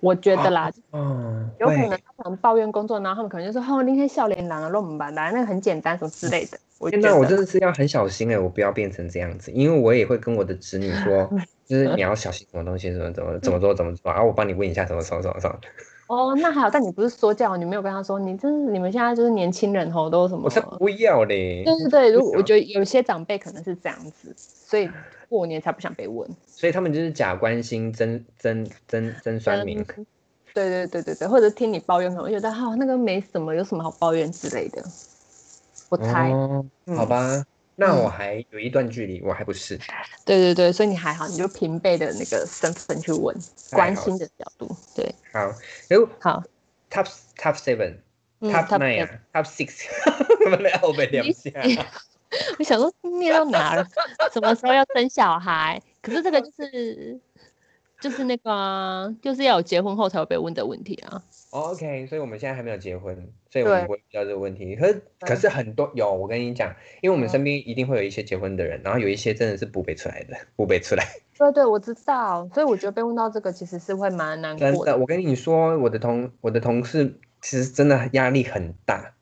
[0.00, 11.28] 我觉得啦，嗯，有可能他可能抱怨工作，然后他们可能就说：“哦，那天笑脸男啊，乱们吧，来那个很简单什么之类的。”我觉得，我真的是要很小心哎，我不要变成这样子，因为我也会跟我的子女说，
[11.66, 15.58] 就是 你要小心什么东西，怎么怎么怎么做怎么做，然后我帮你问一下什么什么什么什么。
[16.08, 20.50] 哦，那还好，但你不是说教，你没有跟他说，你真是你们现在就是年轻人吼，都什么我？
[20.50, 21.64] 才不要嘞！
[21.64, 24.88] 对对对，如果我觉得有些长辈可能是这样子，所以
[25.28, 26.28] 过年才不想被问。
[26.46, 29.80] 所以他们就是假关心，真真真真酸民。
[29.80, 30.06] 嗯
[30.54, 34.82] 对对对对对，或者听你抱怨，可能会觉得哈、那个没什么，有什么好抱怨之类的。
[35.90, 39.76] 我猜，哦，嗯好吧，那我还有一段距离，我还不是。
[40.24, 43.36] 对对对，所以你还好，你就平辈的那个身份去问，
[43.70, 45.52] 关心的角度，对，好，
[45.88, 46.42] 然后好
[46.90, 47.96] ，top top seven。
[48.40, 49.86] 嗯 Top top nine 啊，Top six，
[50.44, 51.50] 我们来后背两下。
[52.58, 53.86] 我想说念到哪了？
[54.32, 55.80] 什么时候要生小孩？
[56.02, 57.20] 可是这个就是
[58.00, 61.22] 就是那个啊、就是要有结婚后才会被问的问题啊。
[61.50, 63.14] 哦 OK，所以我们现在还没有结婚，
[63.50, 64.76] 所以我们不会遇到这个问题。
[64.76, 71.04] 可是可是很多有，我跟你讲，因为我们嗯身边一定会有一些结婚的人，然后有一些真的是不背出来的，不背出来。
[71.38, 74.96] 对对，我知道，所以我觉得被问到这个其实是会蛮难过的。
[74.98, 79.14] 我跟你说，我的同我的同事其实真的压力很大，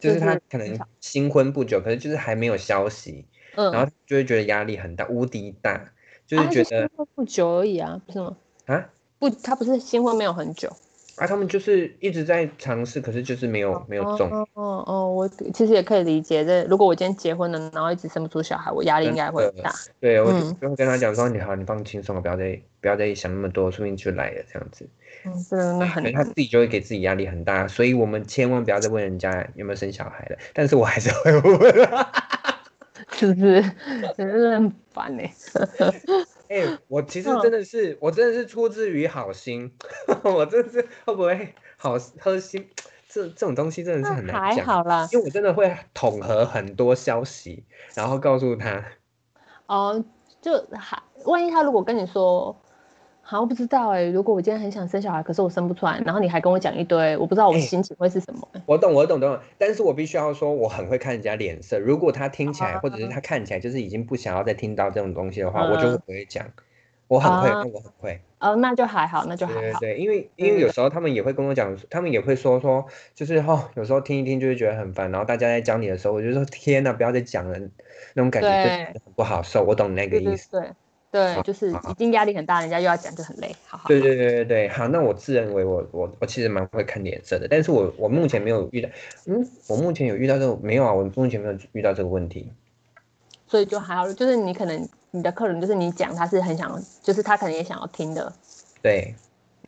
[0.00, 5.92] 就是他可能新婚不久，可是就是还没有消息，嗯，然后就会觉得压力很大，无敌大，
[6.26, 8.36] 就是觉得不久而已啊，不是吗？
[8.66, 8.90] 啊？
[9.18, 10.74] 不，他不是新婚没有很久，
[11.16, 14.30] 啊，他们就是一直在尝试，可是就是没有没有中。
[14.30, 19.72] 哦哦哦，我其实也可以理解，这如果我今天结婚了，然后一直生不出小孩，我压力应该会很大。
[20.00, 24.88] 对，我就会跟他讲说，你好，你放轻松，不要再不要再想那么多，说不定就来了这样子。
[25.24, 30.36] 嗯，真的很他自己就会给自己压力很大，所以我们千万不要再问人家有没有生小孩了。
[30.54, 31.88] 但是我还是会问。
[33.12, 33.62] 是不是？
[34.16, 35.22] 真的很烦呢、
[36.50, 39.72] 哎、我其实嗯真的是，我真的是出自于好心，
[40.24, 42.68] 我真的是会不会好喝心？
[43.08, 45.08] 这这种东西真的是很难还讲，好啦。
[45.12, 48.84] 因为我真的会统合很多消息，然后告诉他。
[49.66, 50.04] 哦，
[50.42, 52.59] 就还万一他如果跟你说，
[53.30, 58.62] 好像不知道哎、如果我今天很想生小孩，可是我生不出来，然后你还跟我讲一堆，我不知道我的心情会是什么、欸。
[58.66, 61.78] 我懂，我懂，懂，但是我必须要说，我很会看人家脸色。
[61.78, 66.44] 如果他听起来，或者是他看起来就是已经不想要再听到这种东西的话，我就会嗯不会讲。
[67.06, 68.20] 我很会，啊我很会。
[68.40, 69.78] 哦，那就还好，那就还好。
[69.78, 77.56] 对对，因为因为有时候他们也会跟我讲，他们也会说说，就是哦，有时候听一听就会觉得很烦，然后大家在讲你的时候，我就说天呐，不要再讲了，
[78.14, 79.62] 那种感觉就不好受。
[79.62, 80.50] 我懂那个意思。
[80.50, 80.68] 对
[81.10, 83.54] 对，就是已经压力很大，人家又要讲就很累。
[83.66, 83.88] 好好。
[83.88, 88.88] 对对对对对，好，那我自认为我我我其实蛮会看脸色的，但是我我目前没有遇到，
[89.26, 90.92] 嗯，我目前有遇到这个没有啊？
[90.92, 92.52] 我目前没有遇到这个问题。
[93.46, 98.32] 所以就还好，就是你可能你的客人就是你讲他是很想，就是他可能也想要听的。
[98.80, 99.12] 对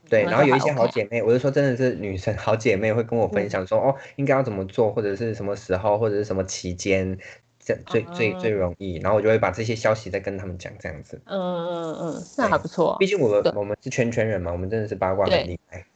[0.08, 7.18] 对，然后有一些好姐妹，我就说真的是女生好姐妹会跟我分嗯享说，哦，应该要怎么做，或者是什么时候，或者是什么期间，
[7.64, 11.22] 这最最最啊容易，然后我就会把这些消息再跟他们讲，这样子。
[11.26, 13.06] 嗯嗯嗯，那还不错啊毕。
[13.06, 15.86] 竟我对们我们是圈圈人嘛，我们真的是八卦对很厉害。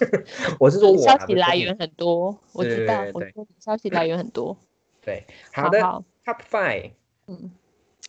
[0.58, 4.56] 我是说我消息来源很多，我知道我说消息来源很多。
[5.00, 6.90] 对，好的好，Top Five，
[7.28, 7.52] 嗯，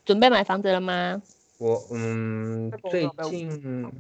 [0.04, 1.22] 准备买房子了吗？
[1.60, 3.94] 我嗯最近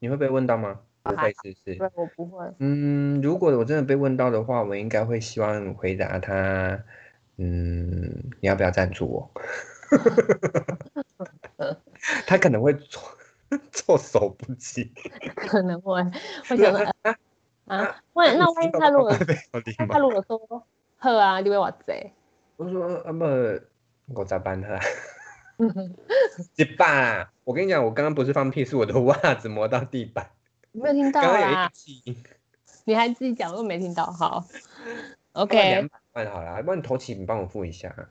[0.00, 0.80] 你会被问到吗？
[1.02, 1.76] 不会，是不是？
[1.76, 2.44] 对，我不会。
[2.58, 6.82] 嗯，如果我真的被问到的话，我应该会希望回答他，
[7.36, 9.30] 嗯，你要不要赞助我？
[12.26, 13.02] 他可能会措
[13.72, 14.92] 措手不及。
[15.34, 16.00] 可能会
[16.50, 17.14] 我想说呃
[17.66, 19.12] 啊，万那万一他如果
[19.78, 20.38] 那他如果说
[20.98, 22.12] 好啊，你会偌济？
[22.56, 23.24] 我说啊不，
[24.20, 24.78] 我咋办哈？
[26.56, 27.30] 一把啦！
[27.44, 30.30] 我跟你讲，我刚刚不是放屁，是我的袜子磨到地板。
[30.72, 31.68] 你没有听到刚刚有
[32.04, 32.16] 一。
[32.84, 34.04] 你还自己讲，我都没听到。
[34.06, 34.44] 好
[35.34, 37.88] 两，OK 百万好了，不然你头期你帮我付一下。
[37.90, 38.08] 啊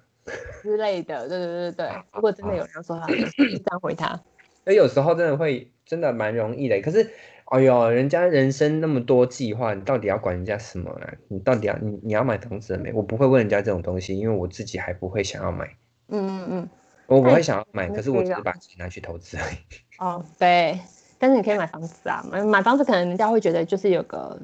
[0.62, 1.90] 之类的，对对对对对。
[2.14, 4.22] 如果真的有人要说他，就这样回他。
[4.64, 7.10] 那有时候真的会真的蛮容易的，可是，
[7.46, 11.14] 哎呦，人家人生那么多计划，你到底要管人家什么啊？
[11.28, 12.94] 你到底要你你要买房子了没？
[12.94, 15.66] 我不会问人家这种东西，因为我自己还不会想要买，
[16.08, 16.70] 嗯嗯嗯。
[17.08, 19.56] 我不那会想要买，可是我只是把钱拿去投资而已。
[20.00, 20.80] 哦，对。
[21.20, 24.40] 但是你可以买房子啊，买买房子可能人家会觉得就是有个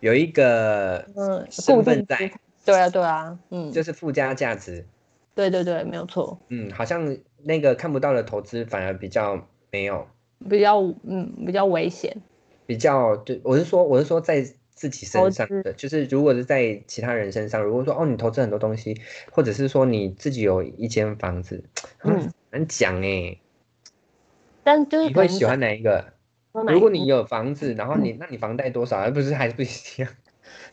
[0.00, 2.30] 有一个嗯身份在，产。
[2.64, 4.86] 对啊对啊，嗯，就是附加价值。
[5.34, 10.06] 对对对，没有错，嗯，好像那个看不到的投资反而比较没有，
[10.48, 12.16] 比较嗯比较危险。
[12.66, 18.96] 比较对，我是说我是说在自己身上的，就是如果是在其他人身上，如果说哦你投资很多东西，
[19.32, 21.64] 或者是说你自己有一间房子，
[22.04, 23.36] 嗯嗯，难讲哎，
[24.62, 26.12] 但就是你会喜欢哪一个？
[26.52, 28.98] 说哪一个如果你有房子，然后你那你房贷多少？
[28.98, 29.66] 而不是还是不一
[29.98, 30.08] 样？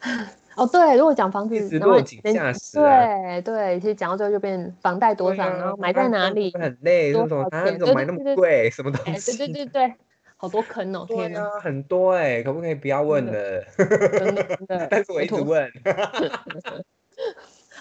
[0.56, 8.70] 哦，对，如果讲房子然后对对，其实讲到最后就变房贷多少，啊然后买在哪里，很累，多这种啊，少钱怎么买那么贵？
[8.70, 9.54] 什么东西，对西？
[9.54, 9.94] 对对对，
[10.36, 13.64] 好多坑哦， 对天哪，啊，很多哎，可不可以不要问了？
[13.78, 15.72] 真的真的， 但是我，一直问，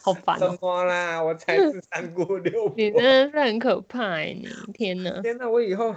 [0.02, 1.22] 好烦哦，么啦？
[1.22, 2.90] 我才是三姑六 婆你。
[2.92, 5.94] 真的是很可怕哎，你天哪，天哪，我以后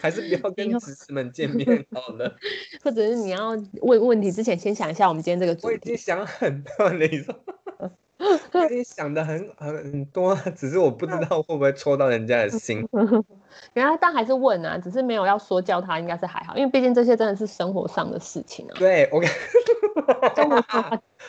[0.00, 2.36] 还是不要 跟侄子们见面好了。
[2.82, 3.50] 或者是你要
[3.82, 7.34] 问问题之前，先想一下我们今天这个主题我已经题，想很多了，你说，
[8.52, 12.86] 我已经想的很很很多，只是我不知道会不会戳到人家的心。
[13.74, 19.28] 原来但还是问啊，只是没有要说教他，应该是还好，因为毕竟这些真的是生活上的事情啊，对我跟，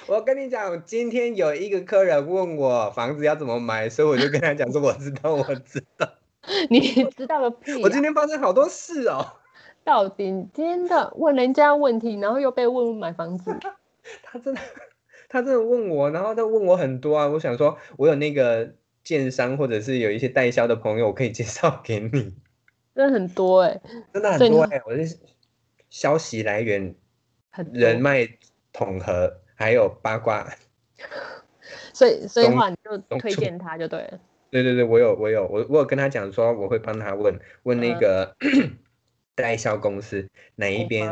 [0.07, 6.07] 我跟你讲，今天有一个客人问我房子要怎么买，所以我就跟他讲说，我知道，我知道。
[6.69, 7.79] 你知道个屁、啊！
[7.83, 9.25] 我今天发生好多事哦。
[9.83, 13.55] 到底你今天的问人家问题，然后又被问买房子，
[14.23, 14.61] 他真的，
[15.29, 17.27] 他真的问我，然后他问我很多啊。
[17.27, 18.73] 我想说，我有那个
[19.03, 22.33] 建商或者是有一些代销的朋友，我可以介绍给你。
[22.93, 23.81] 真的很多哎、
[24.13, 25.17] 真的很多哎、我是
[25.89, 26.93] 消息来源、
[27.49, 28.27] 很人脉
[28.73, 30.45] 统合，还有八卦。
[31.93, 34.19] 所以所以中话你就推荐他就对了。
[34.51, 37.33] 对对对，我有我有我我有跟他讲说，我会帮他问
[37.63, 38.35] 问那嗯个
[39.33, 41.07] 代销公司哪一哦边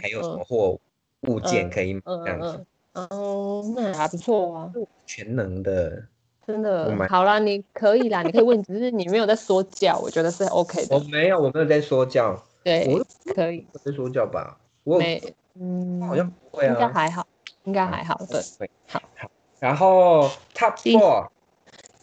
[0.00, 0.80] 还有什嗯么货
[1.28, 4.72] 物件嗯可以这样子哦，那还不错啊，
[5.06, 6.02] 全能的。
[6.46, 14.58] 真的好啦，你可以啦，你可以问，只是你没有在说教，我觉得是 OK 的，我没有，我没有在说教，对我，可以，我在说教吧？
[14.82, 15.22] 我没，
[15.60, 16.90] 嗯，好像不会应该啊。
[16.94, 17.26] 还好，
[17.64, 18.40] 应该还好，对。
[18.58, 19.30] 对，好好。
[19.60, 20.74] 然后 Top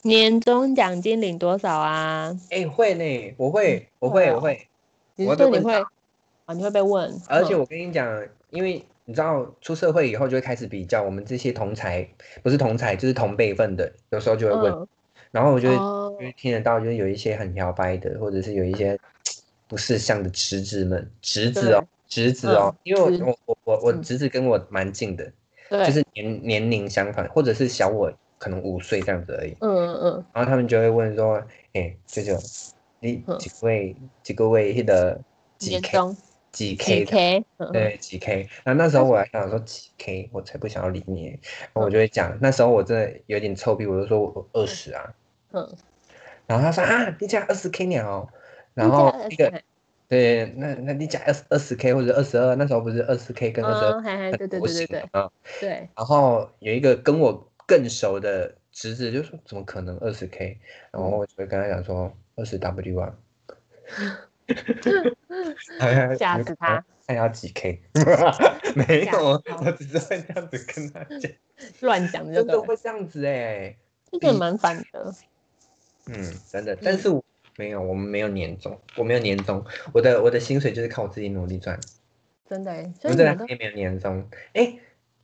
[0.05, 2.37] 年终奖金领多少啊？
[2.51, 4.67] 哎，会呢，我会，我会，我会。
[5.15, 5.73] 你我是说你会
[6.45, 6.53] 啊？
[6.53, 7.11] 你会被问？
[7.11, 12.07] 嗯而且我跟你讲，因为你知道出社会以后就会开始比较，我们这些同才
[12.43, 14.87] 不是同才就是同辈份的，有时候就会问，嗯
[15.31, 18.95] 然后我就会、哦就会听得到，就是有一些很摇摆的，或者是有一些
[19.67, 25.29] 不识相的侄子们，侄子哦，侄子哦，嗯因为我我我我侄子跟我蛮近的，
[25.67, 28.13] 对，就是年年龄相反，或者是小我
[28.45, 30.25] 可能五岁这样子而已，嗯嗯嗯。
[30.31, 32.37] 然后他们就会问说，哎、舅舅，
[32.99, 33.35] 你嗯。
[33.39, 35.19] 几位几个位那个
[35.57, 35.97] 几 K
[36.51, 38.47] 几几 K 对，几 K。
[38.63, 41.29] 然后那时候我还想说几 K，我才不想要理你。
[41.29, 45.11] 然后我就会讲，那时候我真的有点臭屁，我就说我二十啊。
[45.53, 45.67] 嗯，
[46.45, 48.29] 然后他说啊，你讲二十 K 鸟。
[48.75, 49.63] 然后那个嗯
[50.07, 54.85] 对，那那你讲二二十 K 或者二十二，那时候不是二十 K 跟二十嗯，还还二对对对对。
[54.85, 55.29] 对。
[55.59, 60.59] 对，然后有一个跟我更熟的侄子就说怎么可能二十 K？
[60.91, 63.15] 然后我就会跟他讲说二十 W 啊。
[66.19, 66.85] 吓死他！
[67.07, 67.81] 看要几 K？
[68.75, 71.31] 没吓有，我只是会这样子跟他讲，
[71.81, 73.75] 乱讲的对了，会这样子哎、
[74.11, 75.13] 这个蛮烦的。
[76.07, 77.23] 嗯，真的，但是我
[77.57, 81.79] 没有，我们没有年终，我没有年终，我的我的薪水就是靠我自己努力赚。
[82.47, 84.29] 真的哎，我们这还没有年终。
[84.53, 84.77] 哎，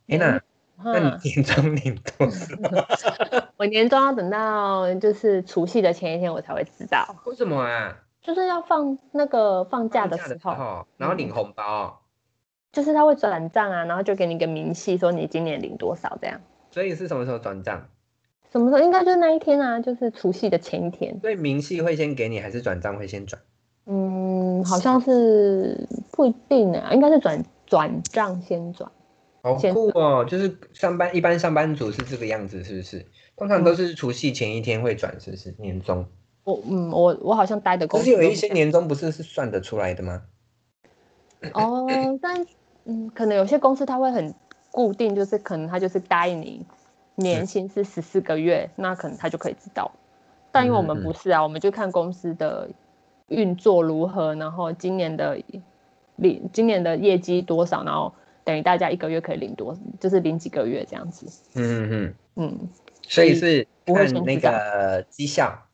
[0.08, 0.42] 哎那
[0.84, 2.56] 那你年终领多少？
[3.56, 7.16] 我年终要等到就是除夕的前一天我才会知道。
[7.24, 7.96] 为什么啊？
[8.20, 12.00] 就是要放那个放假的时候，然后领红包。
[12.72, 16.40] 就是他会转账啊，然后就给你个明细，说你今年领多少这样。
[16.70, 17.88] 所以是什么时候转账？
[18.50, 18.80] 什么时候？
[18.80, 21.20] 应该就是那一天啊，就是除夕的前一天。
[21.20, 23.42] 所以明细会先给你，还是转账会先转？
[23.86, 28.90] 嗯，好像是不一定啊，应该是转转账先转。
[29.42, 30.24] 好酷哦！
[30.24, 33.04] 就是上班一般上班族是这个样子，是不是？
[33.36, 35.54] 通常都是除夕前一天会转，是不是？
[35.58, 36.06] 年终。
[36.44, 40.22] 我嗯，我我好像待的公司有一些年终不是是算得出来的吗？
[41.54, 41.86] 哦，
[42.20, 42.46] 但。
[42.84, 44.34] 嗯，可能有些公司他会很
[44.72, 46.66] 固定，就是可能他就是答应你
[47.14, 49.88] 年薪是十四个月，那可能他就可以知道。
[50.50, 52.68] 但因为我们不是啊，我们就看公司的
[53.28, 55.40] 运作如何，然后今年的
[56.16, 58.12] 领今年的业绩多少，然后
[58.44, 61.26] 等于大家一个月可以领多，就是领几个月这样子。
[61.54, 62.68] 嗯嗯嗯，
[63.08, 65.66] 所以是看那个绩效。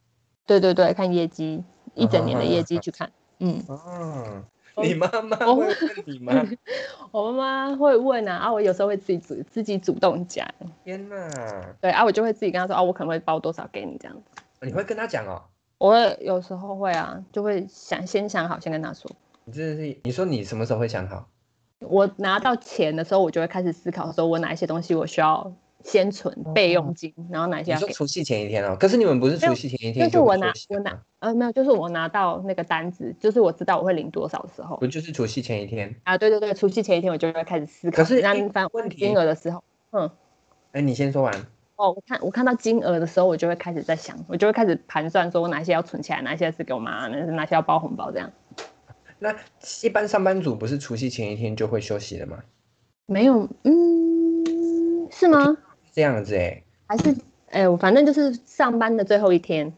[0.46, 1.62] 对对对，看业绩，
[1.94, 3.10] 一整年的业绩去看。
[3.38, 3.62] 嗯。
[3.68, 4.44] 哦。
[4.80, 5.76] 你妈妈会问
[6.06, 6.32] 你吗？
[7.10, 10.46] 我妈妈会问啊，啊，我有时候会自己主自己主动讲。
[10.84, 11.74] 天哪！
[11.80, 14.42] 对啊，我就会自己跟他说，啊，我可能会包多少给你这样子。
[14.60, 15.42] 你会跟他讲哦？
[15.78, 19.10] 我会有时候会啊，就会想先想好，先跟他说。
[19.46, 21.28] 你真的是你说你什么时候会想好？
[21.80, 25.52] 我拿到钱的时候，我就会开始思考，说我哪一些东西我需要。
[25.84, 27.72] 先存备用金，然后哪些？
[27.72, 34.76] 你说除夕前一天哦，可是你们不是除夕前一天就是我拿我拿呃没有，就是我拿到那个单子，就是我知道我会领多少的时候。
[34.78, 36.18] 不就是除夕前一天啊？
[36.18, 37.98] 对对对，除夕前一天我就会开始思考。
[37.98, 39.62] 可是翻问金额的时候，
[39.92, 40.10] 嗯，
[40.72, 41.32] 哎，你先说完。
[41.76, 48.30] 哦，我看我看到金额的时候，我就会开始在想，我就会开始盘算，说我哪些要存起来，哪些是给我妈，哪哪些要包红包这样。
[49.18, 49.34] 那
[49.82, 52.42] 一般上班族不是除夕前一天就会休息的吗？
[53.06, 55.56] 没有，嗯，是吗？
[55.92, 57.16] 这样子哎，还是
[57.50, 59.72] 哎，我反正就是上班的最后一天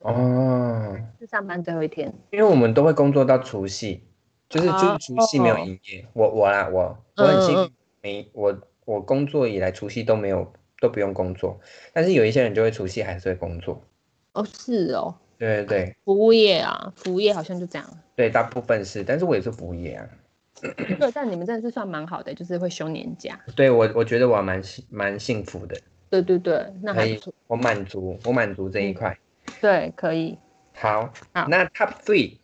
[0.00, 4.04] 哦，是上班最后一天，因为我们都会工作到除夕，
[4.48, 6.06] 就是就是除夕没有营业。
[6.12, 7.70] 我我啦，我我很幸运，
[8.02, 11.58] 没我我工作以来除夕都没有都不用工作，
[11.92, 13.82] 但是有一些人就会除夕还是会工作。
[14.34, 17.88] 哦，是哦，对对对，服务业啊，服务业好像就这样。
[18.16, 20.08] 对，大部分是，但是我也是服务业啊。
[20.60, 23.38] 对，但你们真的是算蛮好的，就是会休年假。
[23.54, 25.80] 对我，我觉得我蛮幸蛮幸福的。
[26.10, 27.34] 对对对，那还不错。
[27.46, 29.16] 我满足，我满足这一块。
[29.60, 30.36] 对，可以。
[30.74, 32.38] 好，好，那 Top Three，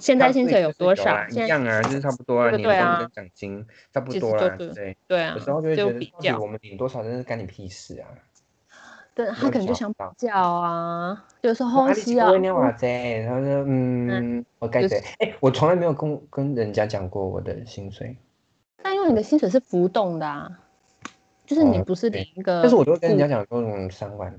[0.00, 1.26] 现在薪水有多少？
[1.30, 4.56] 一样啊，就是差不多啊，年终跟奖金差不多啊。
[4.58, 8.08] 对对啊，有时候就会觉得，我们领多少真是干你屁事啊。
[9.14, 12.32] 对他可能就想比较啊，有时候需要。
[12.34, 15.02] 然后说，嗯，我该谁？
[15.18, 18.16] 哎，我从来没有跟跟人家讲过我的薪水。
[18.82, 20.50] 但因为你的薪水是浮动的啊，
[21.44, 22.62] 就是你不是领一个。
[22.62, 24.34] 但是我都会跟人家讲说，嗯，三万。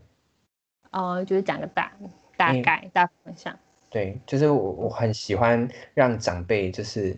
[0.91, 1.91] 哦，就是讲个大
[2.36, 3.55] 大概大方向。
[3.91, 7.15] 对，就是我我很喜欢让长辈就是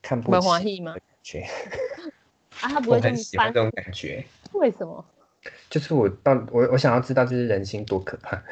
[0.00, 0.92] 看不起吗？
[0.92, 1.44] 感觉。
[2.62, 4.24] 啊，他不会很喜欢这种感觉。
[4.52, 5.04] 为什么？
[5.70, 8.42] 就是我到我我想要知道，就是人心多可怕，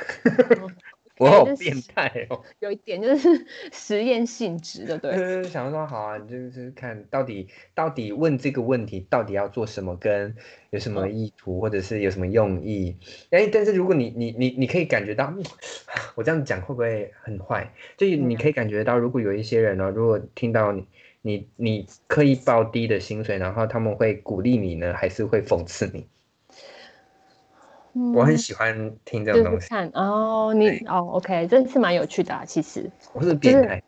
[1.19, 2.43] 我好变态哦。
[2.59, 5.45] 有一点就是 实验性质的，对。
[5.45, 10.35] 想说好啊，就是看到底到底问这个问题到底要做什么，跟
[10.71, 12.97] 有什么意图，或者是有什么用意。
[13.31, 15.33] 哎，但是如果你你你你可以感觉到，
[16.17, 17.73] 我这样讲会不会很坏？
[17.97, 20.87] 就你可以感觉到，如果有一些人呢，如果听到你
[21.23, 26.07] 你你刻意报低的薪水，然后他们会鼓励你呢，还是会讽刺你？
[28.15, 29.69] 我很喜欢听这种东西。
[29.69, 32.45] 看哦，你哦，OK，真是蛮有趣的啊。
[32.45, 33.83] 其实我是变态，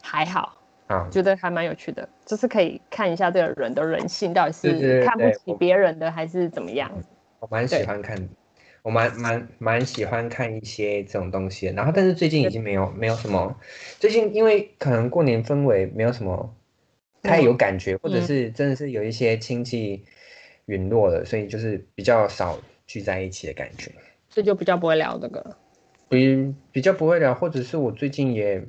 [0.00, 6.90] 还好啊，觉得还蛮有趣的，就是可以看一下这个人的人性到底是看不起别人的，还是怎么样。
[7.40, 8.28] 我蛮喜欢看，
[8.80, 11.66] 我蛮蛮蛮喜欢看一些这种东西。
[11.66, 13.54] 然后，但是最近已经没有没有什么，
[14.00, 16.54] 最近因为可能过年氛围没有什么
[17.22, 20.04] 太有感觉，或者是真的是有一些亲戚
[20.64, 22.58] 陨落了，所以就是比较少。
[22.86, 23.90] 聚在一起的感觉，
[24.30, 25.56] 这就比较不会聊这个，
[26.08, 28.64] 比比较不会聊，或者是我最近也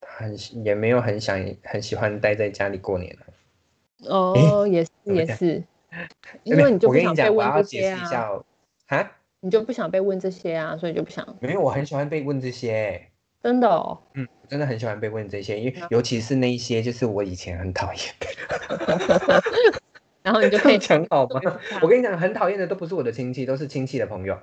[0.00, 3.26] 很也没有很想很喜欢待在家里过年了。
[4.08, 5.62] 哦，也是也是，
[6.44, 8.42] 因为你就不想被问这些啊，
[8.86, 11.36] 啊，你就不想被问这些啊，所以就不想。
[11.40, 13.08] 没有，我很喜欢被问这些，
[13.42, 19.42] 真的哦，嗯，真的很喜欢被问这些，因为尤其是那一些就是我以前很讨厌的。
[20.22, 21.40] 然后你就可以讲好吗？
[21.82, 24.38] 我跟你讲，很讨厌的都不是我的亲戚，都是亲戚的朋友。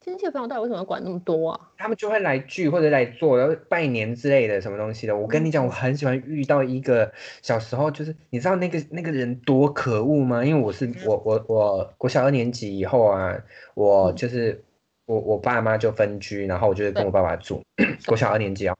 [0.00, 1.60] 亲戚朋友到底为什么要管那么多啊？
[1.76, 5.14] 他们就会来聚或者来做，然后拜年之类的什么东西的。
[5.14, 7.12] 我跟你讲，我很喜欢遇到一个
[7.42, 10.44] 小时候，就是你知道那个那个人多可恶吗？
[10.44, 13.36] 因为我是我我我国小二年级以后啊，
[13.74, 14.64] 我就是
[15.04, 17.60] 我我爸妈就分居，然后我就跟我爸爸住。
[18.06, 18.76] 国小二年级啊，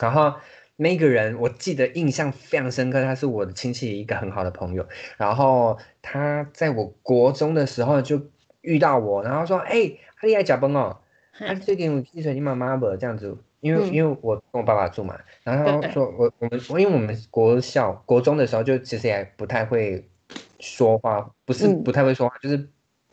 [0.00, 0.34] 然后
[0.80, 8.30] 那个人我记得印象非常深刻，他是我的亲戚一个很好的朋友，然后他在我国中的时候就
[8.62, 10.98] 遇到我，然后说：“哎。”他爱假崩哦，
[11.32, 20.04] 他最近有记水你妈妈不这样子，因为因为我跟我爸爸住嘛，然后他说我我们因为我们国校国中的时候就其实也不太会
[20.58, 22.68] 说话，不是不太会说话，就是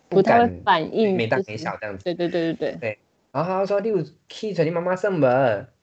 [0.10, 2.04] 不太反应，没大没小这样子。
[2.04, 2.78] 对对对对对。
[2.80, 3.00] 对，
[3.32, 5.28] 然后他说你有记水你妈妈生不？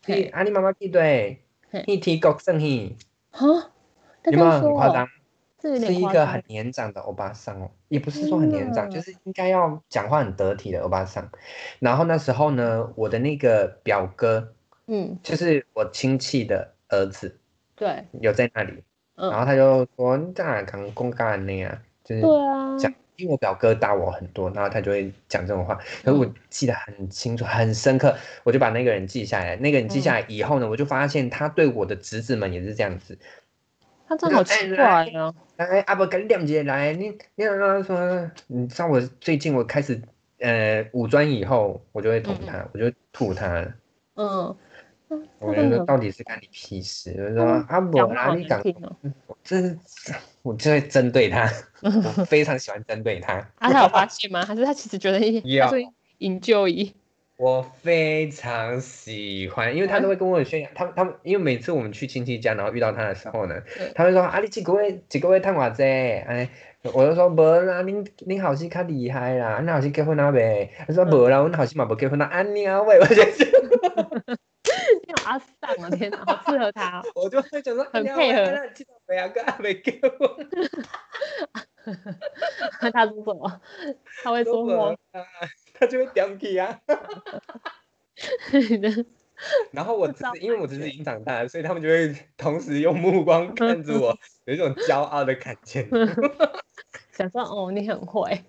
[0.07, 1.42] 你啊你妈妈记对，
[1.87, 2.97] 你提国生去，
[3.31, 3.47] 哈，
[4.25, 5.09] 有没有很夸张？
[5.61, 11.31] 是一个很年长的欧巴桑哦，也不是说很年长，就是应该要讲话很得体的欧巴桑。
[11.79, 14.55] 然后那时候呢，我的那个表哥，
[14.87, 17.39] 嗯，就是我亲戚的儿子，
[17.77, 18.83] 对，有在那里。
[19.15, 22.23] 然后他就说：“你在哪刚公干那样？”就是
[22.81, 25.75] 讲，因为我表哥大我很多，然后他就会讲这种话。
[26.03, 29.55] 可是我记得很清楚、很深刻，我就把那个人记下来。
[29.57, 33.19] 那个人记下来以后呢，我就发现他对我的侄子们也是这样子。
[34.09, 35.33] 他真的好奇怪呀！
[35.57, 40.03] 来，阿伯跟亮姐来，你你让他说，你知道我最近我开始
[40.39, 43.67] 呃五专以后，我就会捅他，我就吐他。
[44.17, 44.55] 嗯，
[45.39, 47.13] 我觉得到底是干你屁事？
[47.13, 48.63] 就是说阿伯啦，你讲，
[49.27, 51.51] 我真是我就会针对他，
[51.83, 53.35] 我非常喜欢针对他。
[53.59, 54.45] 啊，他有发现吗？
[54.45, 55.19] 还是他其实觉得
[55.61, 55.87] 他是
[56.19, 56.93] 引咎一？
[57.39, 60.69] 我非常喜欢，因为他都会跟我炫耀。
[60.75, 63.55] 他他们因为每次我们去亲戚家，然后遇到他的时候呢，
[63.97, 65.83] 他会说：“啊，你几个月几个月探我这？”
[66.29, 66.49] 哎，
[66.93, 73.15] 我就说：“无啦，恁恁好是较厉害啦，恁好是结婚了呗？”他说：“无啦，阮好是嘛无结婚啦。”安尼啊喂，我就
[75.13, 75.91] 你好阿丧啊！
[75.91, 77.03] 天哪，好适合他。
[77.15, 78.47] 我就会觉得很配合。
[82.93, 83.61] 他说什么？
[84.23, 84.97] 他会说么？
[85.75, 86.81] 他就会叼起啊，
[89.73, 90.09] 然后我
[90.41, 95.87] 因为我只是已经长大了，所以他们就会同时用目光看着我，有一种骄傲的感觉。
[97.13, 98.43] 想说哦，你很会，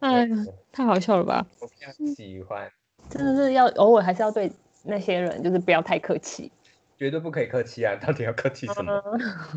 [0.00, 1.44] 哎呀，太好笑了吧？
[1.60, 2.70] 我非常喜欢，
[3.10, 4.52] 真的是要偶尔还是要对
[4.84, 6.50] 那些人，就是不要太客气，
[6.96, 7.94] 绝对不可以客气啊！
[8.00, 9.02] 到底要客气什么？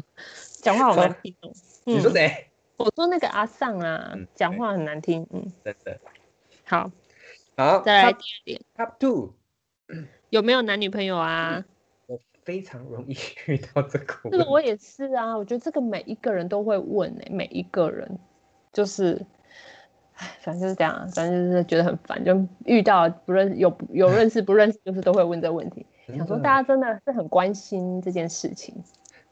[0.61, 1.51] 讲话好难听哦。
[1.86, 2.47] 你说谁？
[2.78, 5.99] 我说那个阿尚啊，讲话很难听，嗯，真的。
[6.63, 6.91] 好，
[7.55, 8.61] 好，再来第二点。
[8.76, 9.34] Top two，
[10.30, 11.63] 有没有男女朋友啊？
[12.07, 13.15] 我非常容易
[13.45, 14.30] 遇到这个。
[14.32, 18.19] 这个我也是啊，我觉得这个每一个人都会问诶，每一个人
[18.74, 19.26] 就是，哎，
[20.41, 25.86] 反正就是这样，反正就是觉得很烦，就遇到不认有有认识不认识，就是都会问这个问题。
[26.17, 28.76] 想说大家真的是很关心这件事情。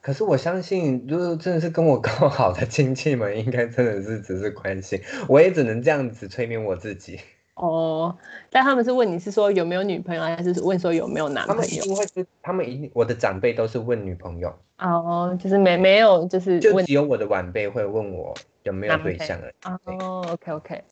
[0.02, 7.20] 可是我相信，就是真的是跟我够好的亲戚们，应该真的是只是关心，我也只能这样子催眠我自己。
[7.56, 8.16] 哦，
[8.50, 11.62] 但他们是问你是说有没有女朋友，还是问说有没有男朋友？
[11.62, 14.54] 他们一定会是，他们一定，我的长辈都是问女朋友。
[14.78, 18.34] 哦，就是没没有，就是就只有我的晚辈会问我
[18.64, 19.80] 有没有对象啊。
[19.86, 20.84] 哦，OK OK，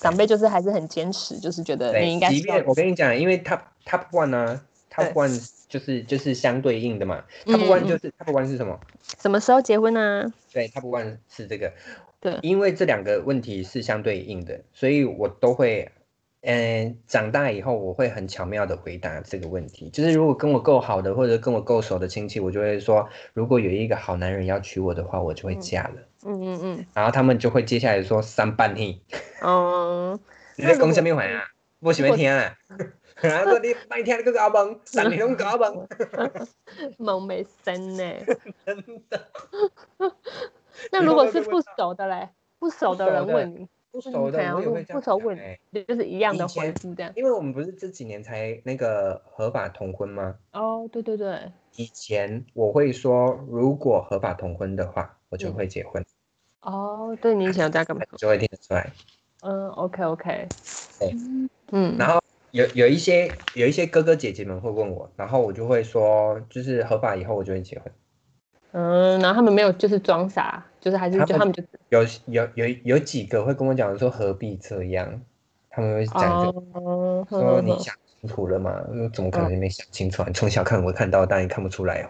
[0.00, 2.28] 长辈就是还是很坚持，就是觉得你应该。
[2.30, 5.30] 即便我跟你讲，因为他他不管呢，他不管。
[5.66, 8.78] 就是就是相对应的嘛，他不管就是他不管是什么，
[9.18, 10.32] 什么时候结婚呢？
[10.52, 11.72] 对他不管是这个，
[12.20, 15.90] 对，因为这两个问题是相对应的，所以我都会，
[16.42, 19.90] 嗯，长大以后我会很巧妙的回答这个问题。
[19.90, 25.94] 就是如果跟我够好的或者跟我够熟的亲戚，我就会说，如果有一个好男人要娶我的话，我就会嫁了。
[25.96, 26.86] 嗯嗯嗯。
[26.94, 28.98] 然后他们就会接下来说三半天。
[29.42, 30.18] 哦。
[30.56, 31.44] 你在讲什么话啊？
[31.80, 32.54] 我喜欢听啊。
[33.20, 35.86] 然后你半天那个搞梦，上天拢搞梦，
[36.98, 38.02] 梦没生呢。
[38.66, 38.76] 真
[39.08, 39.30] 的。
[40.90, 45.38] 那如果是不熟的嘞，不熟的人问你，不熟的我也会不熟问，
[45.86, 47.12] 就是一样的回复这样。
[47.14, 50.34] 因为我们不是这几年才那个合法同婚吗？
[50.52, 51.52] 哦，对对对。
[51.76, 56.04] 以前我会说，如果合法同婚的话，我就会结婚。
[56.64, 58.02] 哦，对你以前有在干嘛？
[58.18, 58.92] 就会听得出来。
[59.42, 60.48] 嗯，OK OK。
[60.98, 61.14] 对，
[61.72, 62.20] 嗯，然后。
[62.54, 67.92] 有有一些有一些哥哥姐姐们会问我，然后我就会说，就是合法以后我就会结婚。
[68.70, 75.20] 嗯，然后他们没有就是装傻，就是还是就他们就有有有有几个会跟我讲说何必这样，
[75.68, 76.44] 他们会讲
[77.28, 78.80] 这说你想清楚了吗？
[79.12, 80.22] 怎么可能没想清楚？
[80.22, 82.08] 你从小看我看到，但你看不出来哦。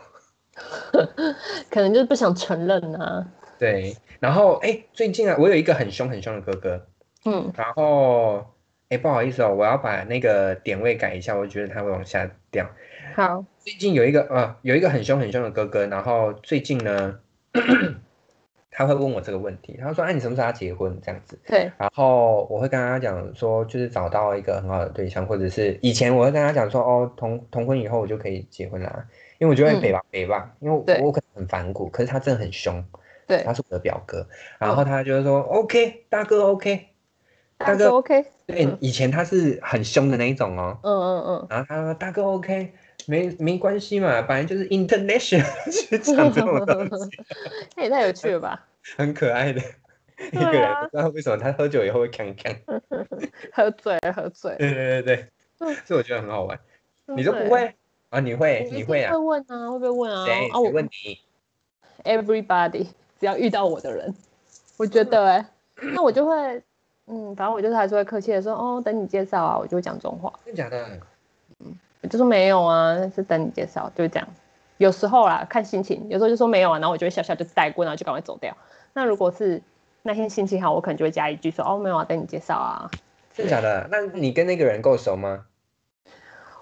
[1.71, 3.27] 可能就是不想承认啊。
[3.59, 6.87] 对，然后哎，最近啊，我有一个很凶很凶的哥哥，
[7.27, 8.47] 嗯，然后。
[8.91, 12.69] 哎，不好意思哦，我要把那个点位改一下，我觉得他会往下掉。
[13.17, 17.19] 好，最近有一个呃，有一个很凶很凶的哥哥，然后最近呢，
[18.71, 21.41] 他会问我这个问题，他说：“哎，你什么时候要结婚？”这样子。
[21.47, 21.73] 对。
[21.79, 29.07] 然后我会跟他讲说，就是找到一个很好的对象，或者是以前我会跟他讲说，哦，同同婚以后我就可以结婚啦，
[29.39, 32.85] 因为我觉得北吧北吧，因为我可能很反骨，可是他真的很凶。
[33.27, 33.43] 对。
[33.45, 34.27] 他是我的表哥，
[34.59, 36.89] 然后他就是说：“OK，大哥，OK。”
[37.57, 40.77] 大哥 OK，对，以前他是很凶的那一种哦。
[40.83, 41.47] 嗯嗯嗯。
[41.49, 42.73] 然后他说：“大哥 OK，
[43.07, 47.19] 没没关系嘛，反正就是 international 去讲这种东西。
[47.77, 48.67] ”那也太有趣了吧？
[48.97, 49.61] 很可爱的
[50.33, 52.55] 一个人，不知道为什么他喝酒以后会锵锵。
[53.53, 54.57] 喝醉，喝醉。
[54.59, 55.17] 对对对
[55.59, 56.59] 对，所以我觉得很好玩。
[57.07, 57.73] 你都不会
[58.11, 58.19] 啊？
[58.19, 58.69] 你会？
[58.73, 59.13] 你会啊？
[59.13, 59.71] 会问啊？
[59.71, 60.27] 会不会问啊？
[60.27, 60.51] 谁？
[60.53, 61.21] 我问你。
[62.03, 62.89] Everybody，
[63.21, 64.15] 只要遇到我的人，
[64.77, 65.47] 我觉得哎，
[65.95, 66.63] 那我就会。
[67.07, 70.33] 嗯，反正我就是还是会客气的说，哦，等你介绍啊，我就会讲中话。
[70.47, 70.87] 真的假的？
[71.59, 71.77] 嗯，
[72.09, 74.27] 就说没有啊，是等你介绍，就是这样。
[74.79, 78.57] 有时候啦，看心情，有时候就说没有啊，然后我就会笑笑就带过，然后就赶快走掉。
[78.95, 79.61] 那如果是
[80.01, 82.91] 那天心情好，我可能就会加一句说，哦，没有啊，等你介绍啊。
[83.35, 83.87] 真的假的？
[83.91, 85.45] 那你跟那个人够熟吗？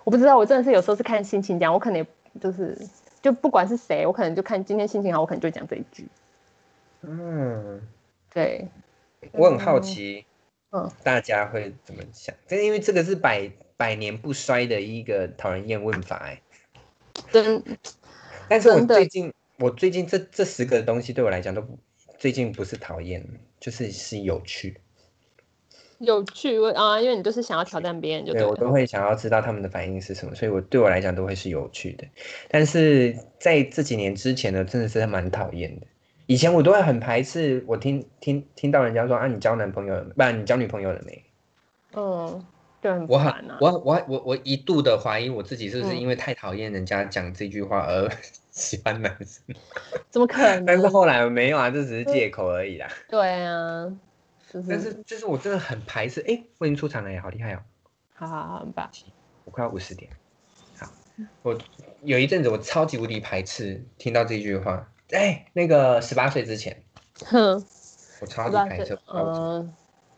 [0.02, 2.04] 我不知道，我真的是有时候是看心情讲，我可能
[2.40, 2.76] 就是
[3.20, 6.08] 就不管是谁，我可能就看今天心情好，我可能就讲这一句。
[7.02, 7.80] 嗯，
[8.32, 8.68] 对。
[9.32, 10.24] 我很好奇。
[10.70, 12.34] 嗯，大家会怎么想？
[12.46, 16.40] 这因为这个是百百年不衰的一个讨人厌问法，哎，
[17.30, 17.62] 真。
[18.48, 21.78] 但是我最近，我最近这这十个东西对我来讲都不，
[22.18, 23.22] 最近不是讨厌，
[23.60, 24.78] 就是是有趣。
[25.98, 32.04] 有趣，啊，因为你就是想要挑战别人，就对我都会想要知道他们的反应是什么，所以我对我来讲都会是有趣的。
[32.48, 35.86] 但是在这几年之前呢，真的是蛮讨厌的。
[36.32, 41.22] 以前我都会很排斥，我听听听到人家说啊，你交男朋友了没，不然你交女朋友了没？
[41.94, 42.42] 嗯，
[42.80, 43.30] 对，我很
[43.60, 48.10] 我我我我一度的怀疑我自己是不是因为太讨厌人家讲这句话而
[48.50, 49.54] 喜欢男生？
[50.08, 50.64] 怎么可能？
[50.64, 52.88] 但是后来没有啊，这只是借口而已啦。
[53.10, 53.92] 对啊，
[54.66, 57.58] 但是就是我真的很排斥，哎，我已经出场了耶，好厉害哦！
[58.14, 58.90] 好好好，很棒。
[59.44, 60.10] 我快要五十点，
[60.78, 60.86] 好，
[61.42, 61.58] 我
[62.00, 64.88] 有一阵子我超级无敌排斥听到这句话。
[65.12, 66.76] 哎，那个十八岁之前，
[67.26, 67.62] 哼，
[68.20, 68.98] 我超级开车。
[69.12, 69.72] 嗯，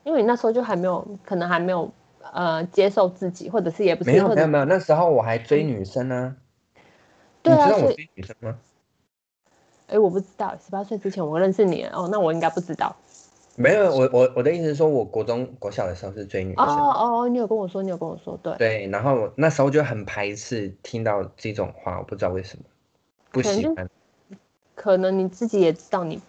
[0.05, 1.93] 因为你那时候就还没有，可能还没有
[2.33, 6.37] 呃接受自己，或者是也不是没有没有没有，那时候我还追女生呢。
[7.43, 8.59] 对啊，你知道我追女生吗？
[9.89, 12.95] 哎，我不知道，十八岁之前我认识你哦，那我应该不知道。
[13.57, 16.65] 没有，我我我的意思是说，我国中国小的时候是追女生。
[16.65, 22.65] 哦哦，你有跟我说，你有跟我说，对对，然后那时候就很排斥听到这种话，我不知道为什么
[23.31, 23.89] 不喜欢。
[24.75, 26.21] 可能你自己也知道，你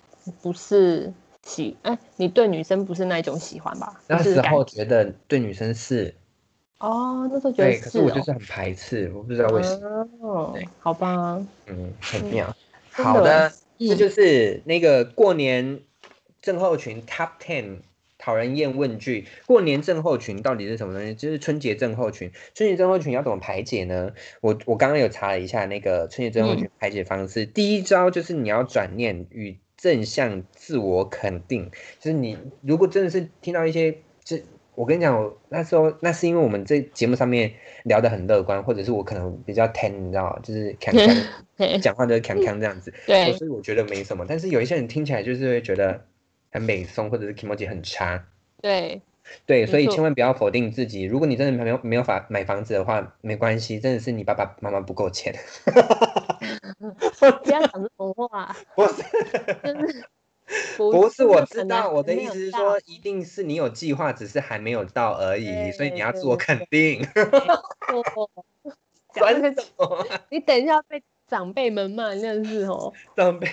[0.42, 1.12] 不是
[1.44, 4.02] 喜哎，你对女生不是那一种喜欢吧？
[4.08, 6.14] 那时候觉得对女生是
[6.80, 10.08] 哦，那时候觉得是，可是我就是很排斥，我不知道为什么。
[10.22, 12.56] 哦，好吧，嗯，很妙。
[12.92, 15.82] 好的，这就是那个过年
[16.42, 17.80] 症候群 Top Ten。
[18.26, 21.14] 讨人厌问句，过年症候群到底是什么东西？
[21.14, 22.32] 就是春节症候群。
[22.56, 24.14] 春节症候群要怎么排解呢？
[24.42, 27.46] 我我刚刚有查了一下那个春节症候群排解方式。
[27.46, 31.70] 第一招就是你要转念与正向自我肯定。
[32.00, 34.42] 就是你如果真的是听到一些，这
[34.74, 37.54] 我跟你讲，我那时候那是因为我们这节目上面
[37.84, 42.92] 聊得很乐观，或者是我可能比较 ten，你知道就是侃侃 讲话的侃侃这样子。
[43.06, 44.26] 对，所以我觉得没什么。
[44.28, 46.04] 但是有一些人听起来就是会觉得。
[46.56, 48.24] 很美松，或者是 k i m o j i 很差，
[48.62, 49.02] 对
[49.46, 51.04] 对，所以千万不要否定自己。
[51.04, 55.36] 如果你真的没有没有法买房子的话，没关系，真的是你爸爸妈妈不够钱。
[57.44, 59.04] 不要讲这种话，不是，
[60.78, 67.06] 不是，我知道，我的意思是说，一定是你有计划，只是还没有到而已，所以你要自我肯定。
[69.12, 72.94] 讲这种，你等一下被长辈们骂，真的是哦。
[73.14, 73.50] 长辈，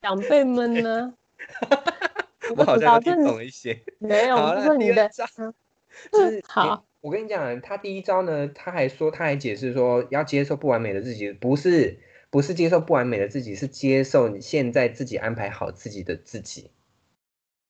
[0.00, 1.12] 长辈们呢？
[2.56, 4.36] 我好像听懂一些，没有。
[4.36, 5.26] 好了，第二招
[6.12, 6.84] 就是好。
[7.00, 16.70] 我跟你讲，他第一招呢，他还说，他还解释说，要接受不完美的自己，不是不是接受不完美的自己，是接受你现在自己安排好自己的自己。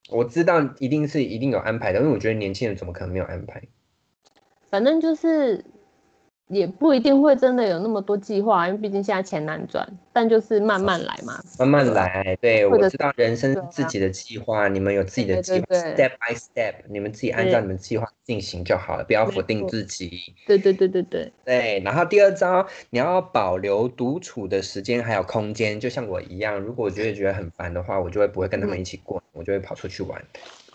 [0.09, 3.63] 我知道一定是一定有安排的，因为我觉得年轻人怎么可能没有安排？
[4.71, 5.65] 反正就是。
[6.49, 9.87] 也不一定会真的有那么多计划，因为毕竟现在钱难赚。
[10.13, 12.37] 但就是慢慢来嘛，慢慢来。
[12.41, 20.35] 对，我知道人生自己的计划，你们有自己的计划，step by step，你们自己按照你们计划进行就好了，不要否定自己。
[20.47, 21.33] 对对对对对。
[21.45, 30.23] 对，然后第二招，你要保留独处的时间还有空间，就像我一样，如果我觉得觉得很烦的话，我就会不会跟他们一起过，我就会跑出去玩，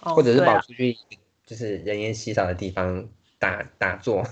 [0.02, 0.98] 或者是跑出去。
[1.44, 3.06] 就是人烟稀少的地方
[3.38, 4.24] 打打坐，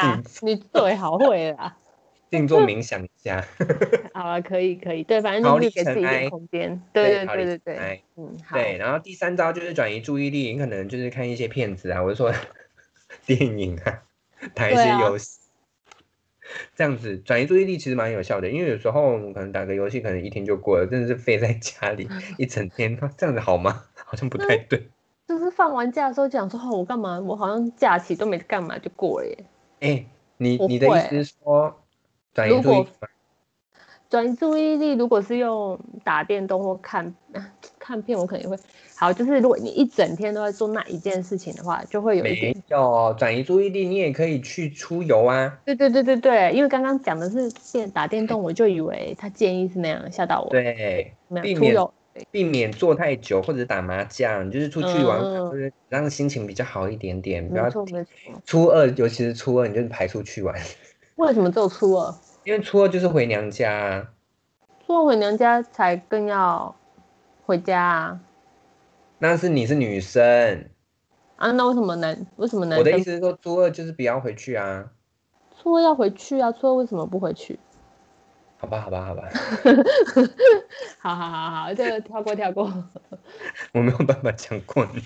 [0.00, 1.76] 啊，你最好会啦。
[2.30, 3.44] 静坐冥想一下。
[4.12, 6.82] 好啊，可以可以，对，反正就是给自己一点空间。
[6.92, 8.76] 对对对对对，嗯，对。
[8.76, 12.32] 然后第三招就是转移注意力，你可能就是看一些片子啊，或者说
[13.24, 14.02] 电影啊，
[14.52, 15.38] 打一些游戏，
[16.74, 18.48] 这样子转移注意力其实蛮有效的。
[18.48, 23.84] 因为有时候可能打个游戏，可能一天就过了，真的是废在家里一整天，这样子好吗？
[24.04, 24.88] 好像不太对。
[25.28, 27.20] 就是放完假的时候讲说，哦，我干嘛？
[27.20, 29.44] 我好像假期都没干嘛就过了耶。
[29.84, 30.04] 哎，
[30.38, 31.74] 你你的意思是说？
[32.32, 32.88] 转移注意力
[34.10, 37.14] 转移注意力，如果是用打电动或看
[37.78, 38.56] 看片，我肯定会
[38.96, 39.12] 好。
[39.12, 42.56] 就是如果你一整天都在做那一件事情的话，就会有一点。
[42.68, 45.58] 有转移注意力，你也可以去出游啊。
[45.64, 50.50] 对对对对对，因为刚刚讲的是电打电动， 我就以为他建议是那样吓到我。
[50.50, 51.12] 对，
[51.42, 51.76] 避免
[52.30, 57.48] 避免坐太久或者打麻将，就是出去玩，就是让心情比较好一点点。
[57.48, 57.68] 不要
[58.44, 60.54] 初二，尤其是初二，你就是排出去玩。
[61.16, 62.14] 为什么只有初二？
[62.44, 64.08] 因为初二就是回娘家，
[64.86, 66.74] 初二回娘家才更要
[67.44, 68.20] 回家啊。
[69.18, 70.68] 那是你是女生
[71.36, 71.50] 啊？
[71.52, 72.26] 那为什么男？
[72.36, 72.78] 为什么男？
[72.78, 74.90] 我的意思是说，初二就是不要回去啊。
[75.56, 76.52] 初二要回去啊？
[76.52, 77.58] 初二为什么不回去？
[78.56, 79.28] 好吧，好吧，好吧。
[80.98, 82.64] 好好好好，这个跳过跳过。
[83.72, 85.02] 我没有办法讲过你。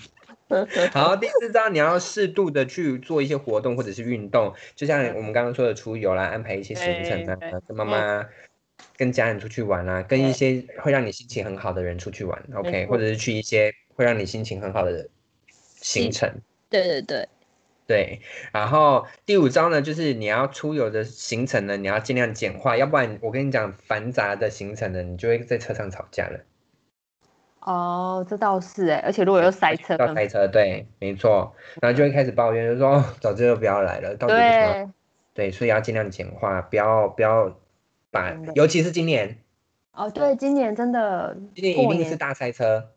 [0.91, 7.37] 好，第四招你要适度的去做一些活动或者是运动，就像我们刚刚说的出游啦，安排一些行程啊，
[7.67, 8.25] 跟妈妈、
[8.97, 15.07] 跟家人出去玩啊，跟一些会让你心情很好的人出去玩，OK，或者是去一些会让你心情很好的
[15.81, 16.27] 行程。
[16.69, 17.29] 对对对，
[17.89, 18.21] 对。
[18.53, 26.41] 然后第五招呢，就是你要出游的行程呢，你要尽量简化，要不然我跟你讲繁杂的行程呢，你就会在车上吵架了。
[27.61, 34.93] 哦，这倒是哎，而且如果又塞车，要塞车，对，没错，然后就会开始抱怨，就说早知道不要来了，到底为什么？
[35.33, 37.57] 对，所以要尽量简化，不要不要
[38.11, 39.39] 把，尤其是今年。
[39.93, 42.91] 哦，对，今年真的，今年一定是大塞车。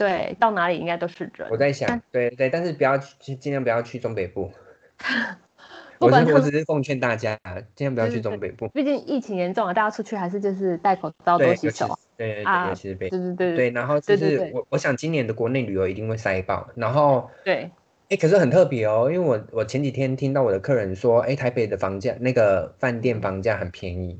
[0.00, 1.46] 对，到哪里应该都是人。
[1.50, 4.50] 我在想，对对，但是不要去，尽量不要去中北部。
[6.00, 7.38] 我是我只是奉劝大家，
[7.74, 8.66] 尽量不要去中北部。
[8.68, 11.98] 毕竟疫情严重啊，大家出去还是就是戴口罩、多洗手。
[12.16, 13.10] 对对，尤其是北。
[13.10, 13.70] 对对对对。
[13.72, 16.66] 然后就是我，我想今年的国内旅游一定会塞爆。
[16.74, 17.70] 然后对，
[18.08, 24.18] 哎，可是很特别哦，因为我我前几天听到我的客人说，哎，台北的房价那个饭店房价很便宜。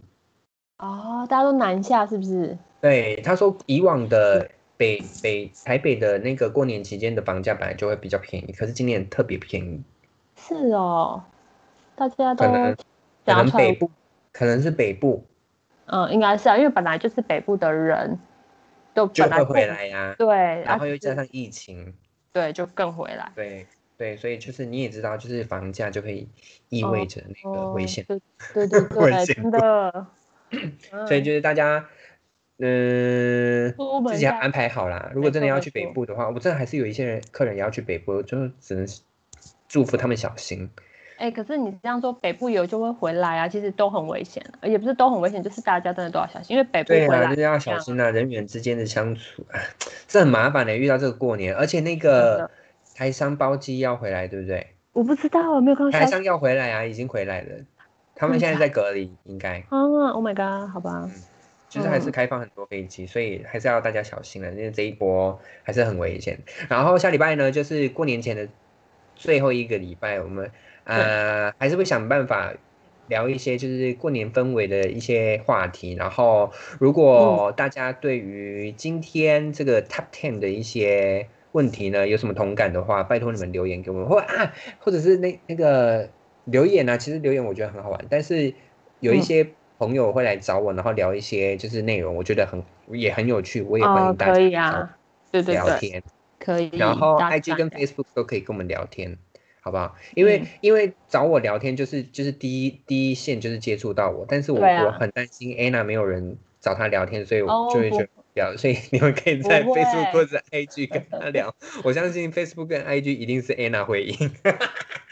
[0.76, 2.59] 哦，大家都南下是不是？
[2.83, 4.51] 对，他说以往的
[4.81, 9.83] 北北台北的那个过年期间的房价本来就会比较便宜，可是今年特别便宜。
[10.35, 11.22] 是哦。
[11.95, 12.74] 大家都可能
[13.26, 13.91] 可能北部
[14.33, 15.22] 可能是北部，
[15.85, 18.18] 嗯，应该是啊，因为本来就是北部的人
[18.95, 20.26] 都就会回来呀，对，
[20.64, 21.93] 然后又加上疫情，
[22.33, 23.66] 对，就更回来，对
[23.99, 26.26] 对，所以就是你也知道，就是房价就可以
[26.70, 28.03] 意味着那个危险，
[28.55, 30.07] 对对对， 真的，
[31.07, 31.87] 所以就是大家，
[32.61, 33.75] 嗯，
[34.09, 35.11] 自己要安排好啦。
[35.15, 38.87] 如果真的要去北部的话，我真的还是有一些人客人也要去北部，就只能
[39.67, 40.69] 祝福他们小心。
[41.17, 49.45] 哎，可是你这样说，北部游就会回来啊，其实都很危险，也不是都很危险，就是大家真的都要小心，因为北部回来就是要小心啊，人员之间的相处，
[50.09, 50.75] 这很麻烦的。
[50.77, 52.51] 遇到这个过年，而且那个
[52.95, 54.67] 台商包机要回来，对不对？
[54.93, 55.99] 我不知道，我没有看到。
[55.99, 57.49] 台商要回来啊，已经回来了，
[58.15, 59.59] 他们现在在隔离，应该。
[59.69, 59.81] 啊
[60.13, 61.09] ，Oh my god，好吧。
[61.71, 66.39] 就是还是开放很多飞机，所以还是要大家小心了，因为这一波还是很危险。
[66.68, 68.47] 然后下礼拜呢，就是过年前的
[69.16, 70.51] 最后一个礼拜，我们。
[70.85, 72.53] 呃，还是会想办法
[73.07, 75.95] 聊一些就是过年氛围的一些话题。
[75.95, 76.51] 然后，
[76.81, 86.09] 如果大家对于今天这个 Top Ten 的一些问题呢，有什么同感的话，拜托你们留言给我们，或啊，或者是那那个
[86.47, 86.99] 留言呢？
[86.99, 88.53] 其实留言我觉得很好玩，但是
[88.99, 89.47] 有一些
[89.81, 92.62] 朋友会来找我，然后聊一些就是内容，我觉得很
[92.93, 94.97] 也很有趣，我也欢迎大家可以啊，
[95.33, 96.01] 对对聊天
[96.39, 99.18] 可以，然后 IG 跟 Facebook 都可以跟我们聊天。
[99.62, 99.95] 好不好？
[100.14, 108.57] 因为因为找我聊天就是就是第一第一线就是接触到我，但是我我很担心 Anna 没有人找他聊天，所以我就会去聊。
[108.57, 111.55] 所以你们可以在 Facebook 或者 IG 跟他聊。
[111.85, 114.16] 我相信 Facebook 跟 IG 一定是 Anna 回应。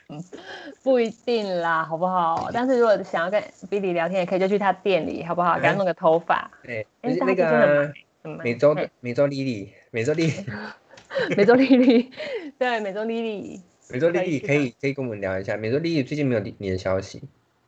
[0.82, 2.50] 不一定啦，好不好？
[2.52, 5.56] 但是如果想要跟 Billy 聊天，也可以就去他店里，好不好？
[5.59, 6.50] 给他弄个头发。
[6.62, 7.92] 对，那个
[8.42, 10.44] 美洲的美洲 Lily，美洲 Lily，
[11.36, 12.09] 美洲 Lily，
[12.59, 13.61] 对，美洲 Lily。
[13.90, 17.22] 美洲丽丽可以可以跟我们聊一下，美洲丽丽最近没有你的消息，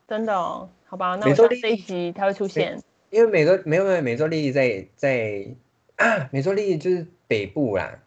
[0.06, 0.68] 真的哦？
[0.86, 2.78] 好吧，那美洲这一集它会出现，
[3.08, 5.46] 因为美洲没有没有美洲丽丽在在
[5.96, 7.98] 啊，美洲丽丽就是北部啦，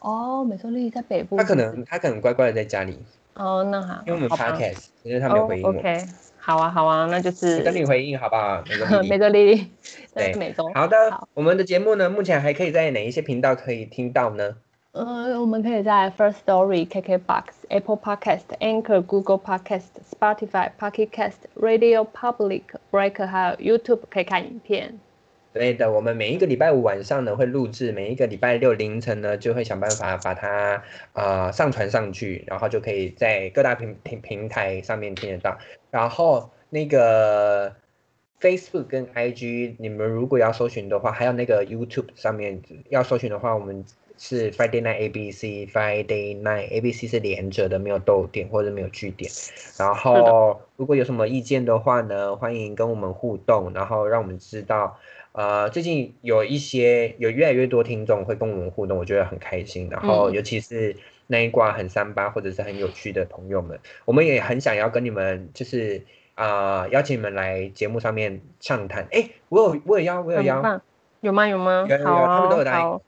[0.00, 2.98] 哦，美洲丽丽在北部，她可能她可能乖乖的在家里。
[3.40, 5.70] 哦，那好，因为我们 podcast，因为他没有回应我。
[5.70, 6.04] OK，
[6.38, 8.62] 好啊，好啊，那就是等你回应好不好？
[9.08, 9.70] 美洲丽丽，
[10.14, 10.70] 对，美洲。
[10.74, 10.96] 好的，
[11.32, 14.56] 我们的节目呢，目前还可以在哪一些频道可以听到呢？
[14.92, 24.98] 呃，我们可以在 First Story、KKBox、Apple Podcast、Anchor、Google Podcast、Spotify、Pocket Cast、Radio Public、Breaker 还有 YouTube 可以看影片。
[25.52, 30.82] 对的，我们每一个礼拜五晚上呢会录制，每一个礼拜六凌晨呢就会想办法把它
[31.12, 35.58] 啊上传上去，然后就可以在各大平平平台上面听得到。
[35.90, 37.74] 然后那个
[38.40, 43.84] Facebook 跟 IG，你们如果要搜寻的话，还有那个 YouTube 上面要搜寻的话，我们。
[44.20, 49.30] 是 Friday Night ABC，Friday Night ABC 是连着的，没有逗点或者没有句点。
[49.78, 54.98] 然后如果有什么意见的话呢，欢迎跟我们互动，然后让我们知道。
[55.32, 59.88] 呃，最近有一些有越来越多听众会跟我们互动，我觉得很开心。
[59.90, 60.94] 然后尤其是
[61.28, 66.04] 那一挂很三八或者是很有趣的朋友们，我们也很想要跟你们就是
[66.34, 69.08] 啊邀请你们来节目上面畅谈。
[69.12, 70.56] 哎，我有我有邀我有邀，
[71.20, 71.86] 有吗有吗？
[71.88, 73.00] 有有他们都有答应。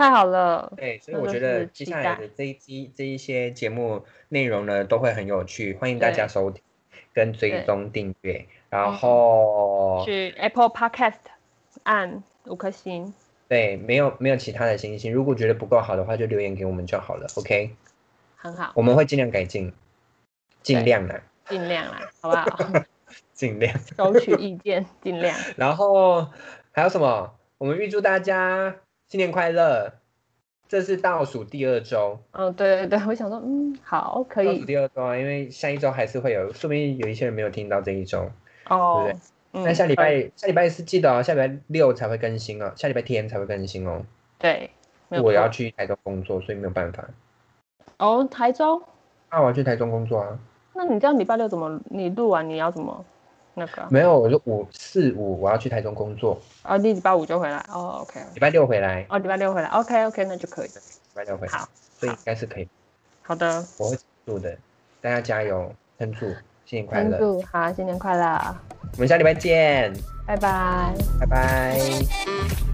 [0.00, 6.62] 太好了，对，所以我觉得接下来的这一期这一些节目内容呢，都会很有趣，欢迎大家收听
[7.12, 11.18] 跟追踪订阅，然后去 Apple Podcast
[11.82, 13.12] 按五颗星。
[13.46, 17.76] 对，没有没有其他的星星，如果觉得不够好的话，就留言给我们就好了，OK？
[18.36, 19.70] 很好，我们会尽量改进，
[20.62, 22.84] 尽量啦，尽量啦，好不好？
[23.34, 25.36] 尽量收取意见，尽量。
[25.58, 26.26] 然后
[26.72, 27.34] 还有什么？
[27.58, 28.76] 我们预祝大家。
[29.10, 29.92] 新年快乐！
[30.68, 32.16] 这是倒数第二周。
[32.30, 34.46] 嗯，对对对，我想说，嗯，好，可以。
[34.46, 38.30] 倒数第二周啊，因为下一周还是会有，说明有一些人没有听到这一周，
[38.68, 39.18] 哦，对不
[39.64, 39.64] 对？
[39.64, 44.00] 那下礼拜下礼拜是记得哦，下礼拜六才会更新哦，下礼拜天才会更新哦。
[44.38, 44.70] 对，
[45.08, 47.04] 我要去台中工作，所以没有办法。
[47.96, 48.80] 哦，台中？
[49.32, 50.38] 那我要去台中工作啊。
[50.72, 51.80] 那你这样礼拜六怎么？
[51.86, 53.04] 你录完你要怎么？
[53.54, 53.86] 那个。
[53.90, 62.68] 没有，我就五四五我要去台中工作，哦，你，礼拜五就回来，哦，OK，礼拜六回来，哦，礼拜六回来，OK OK，那就可以的礼拜六回来，好，所以应该是可以，
[63.22, 63.34] 好。
[63.34, 63.96] 的，我会
[64.26, 64.56] 住的，
[65.00, 66.34] 大家加油，撑住，
[66.64, 68.56] 新年快乐，撑住，好，新年快乐，
[68.94, 69.92] 我们下礼拜见，
[70.26, 72.69] 拜拜，拜拜。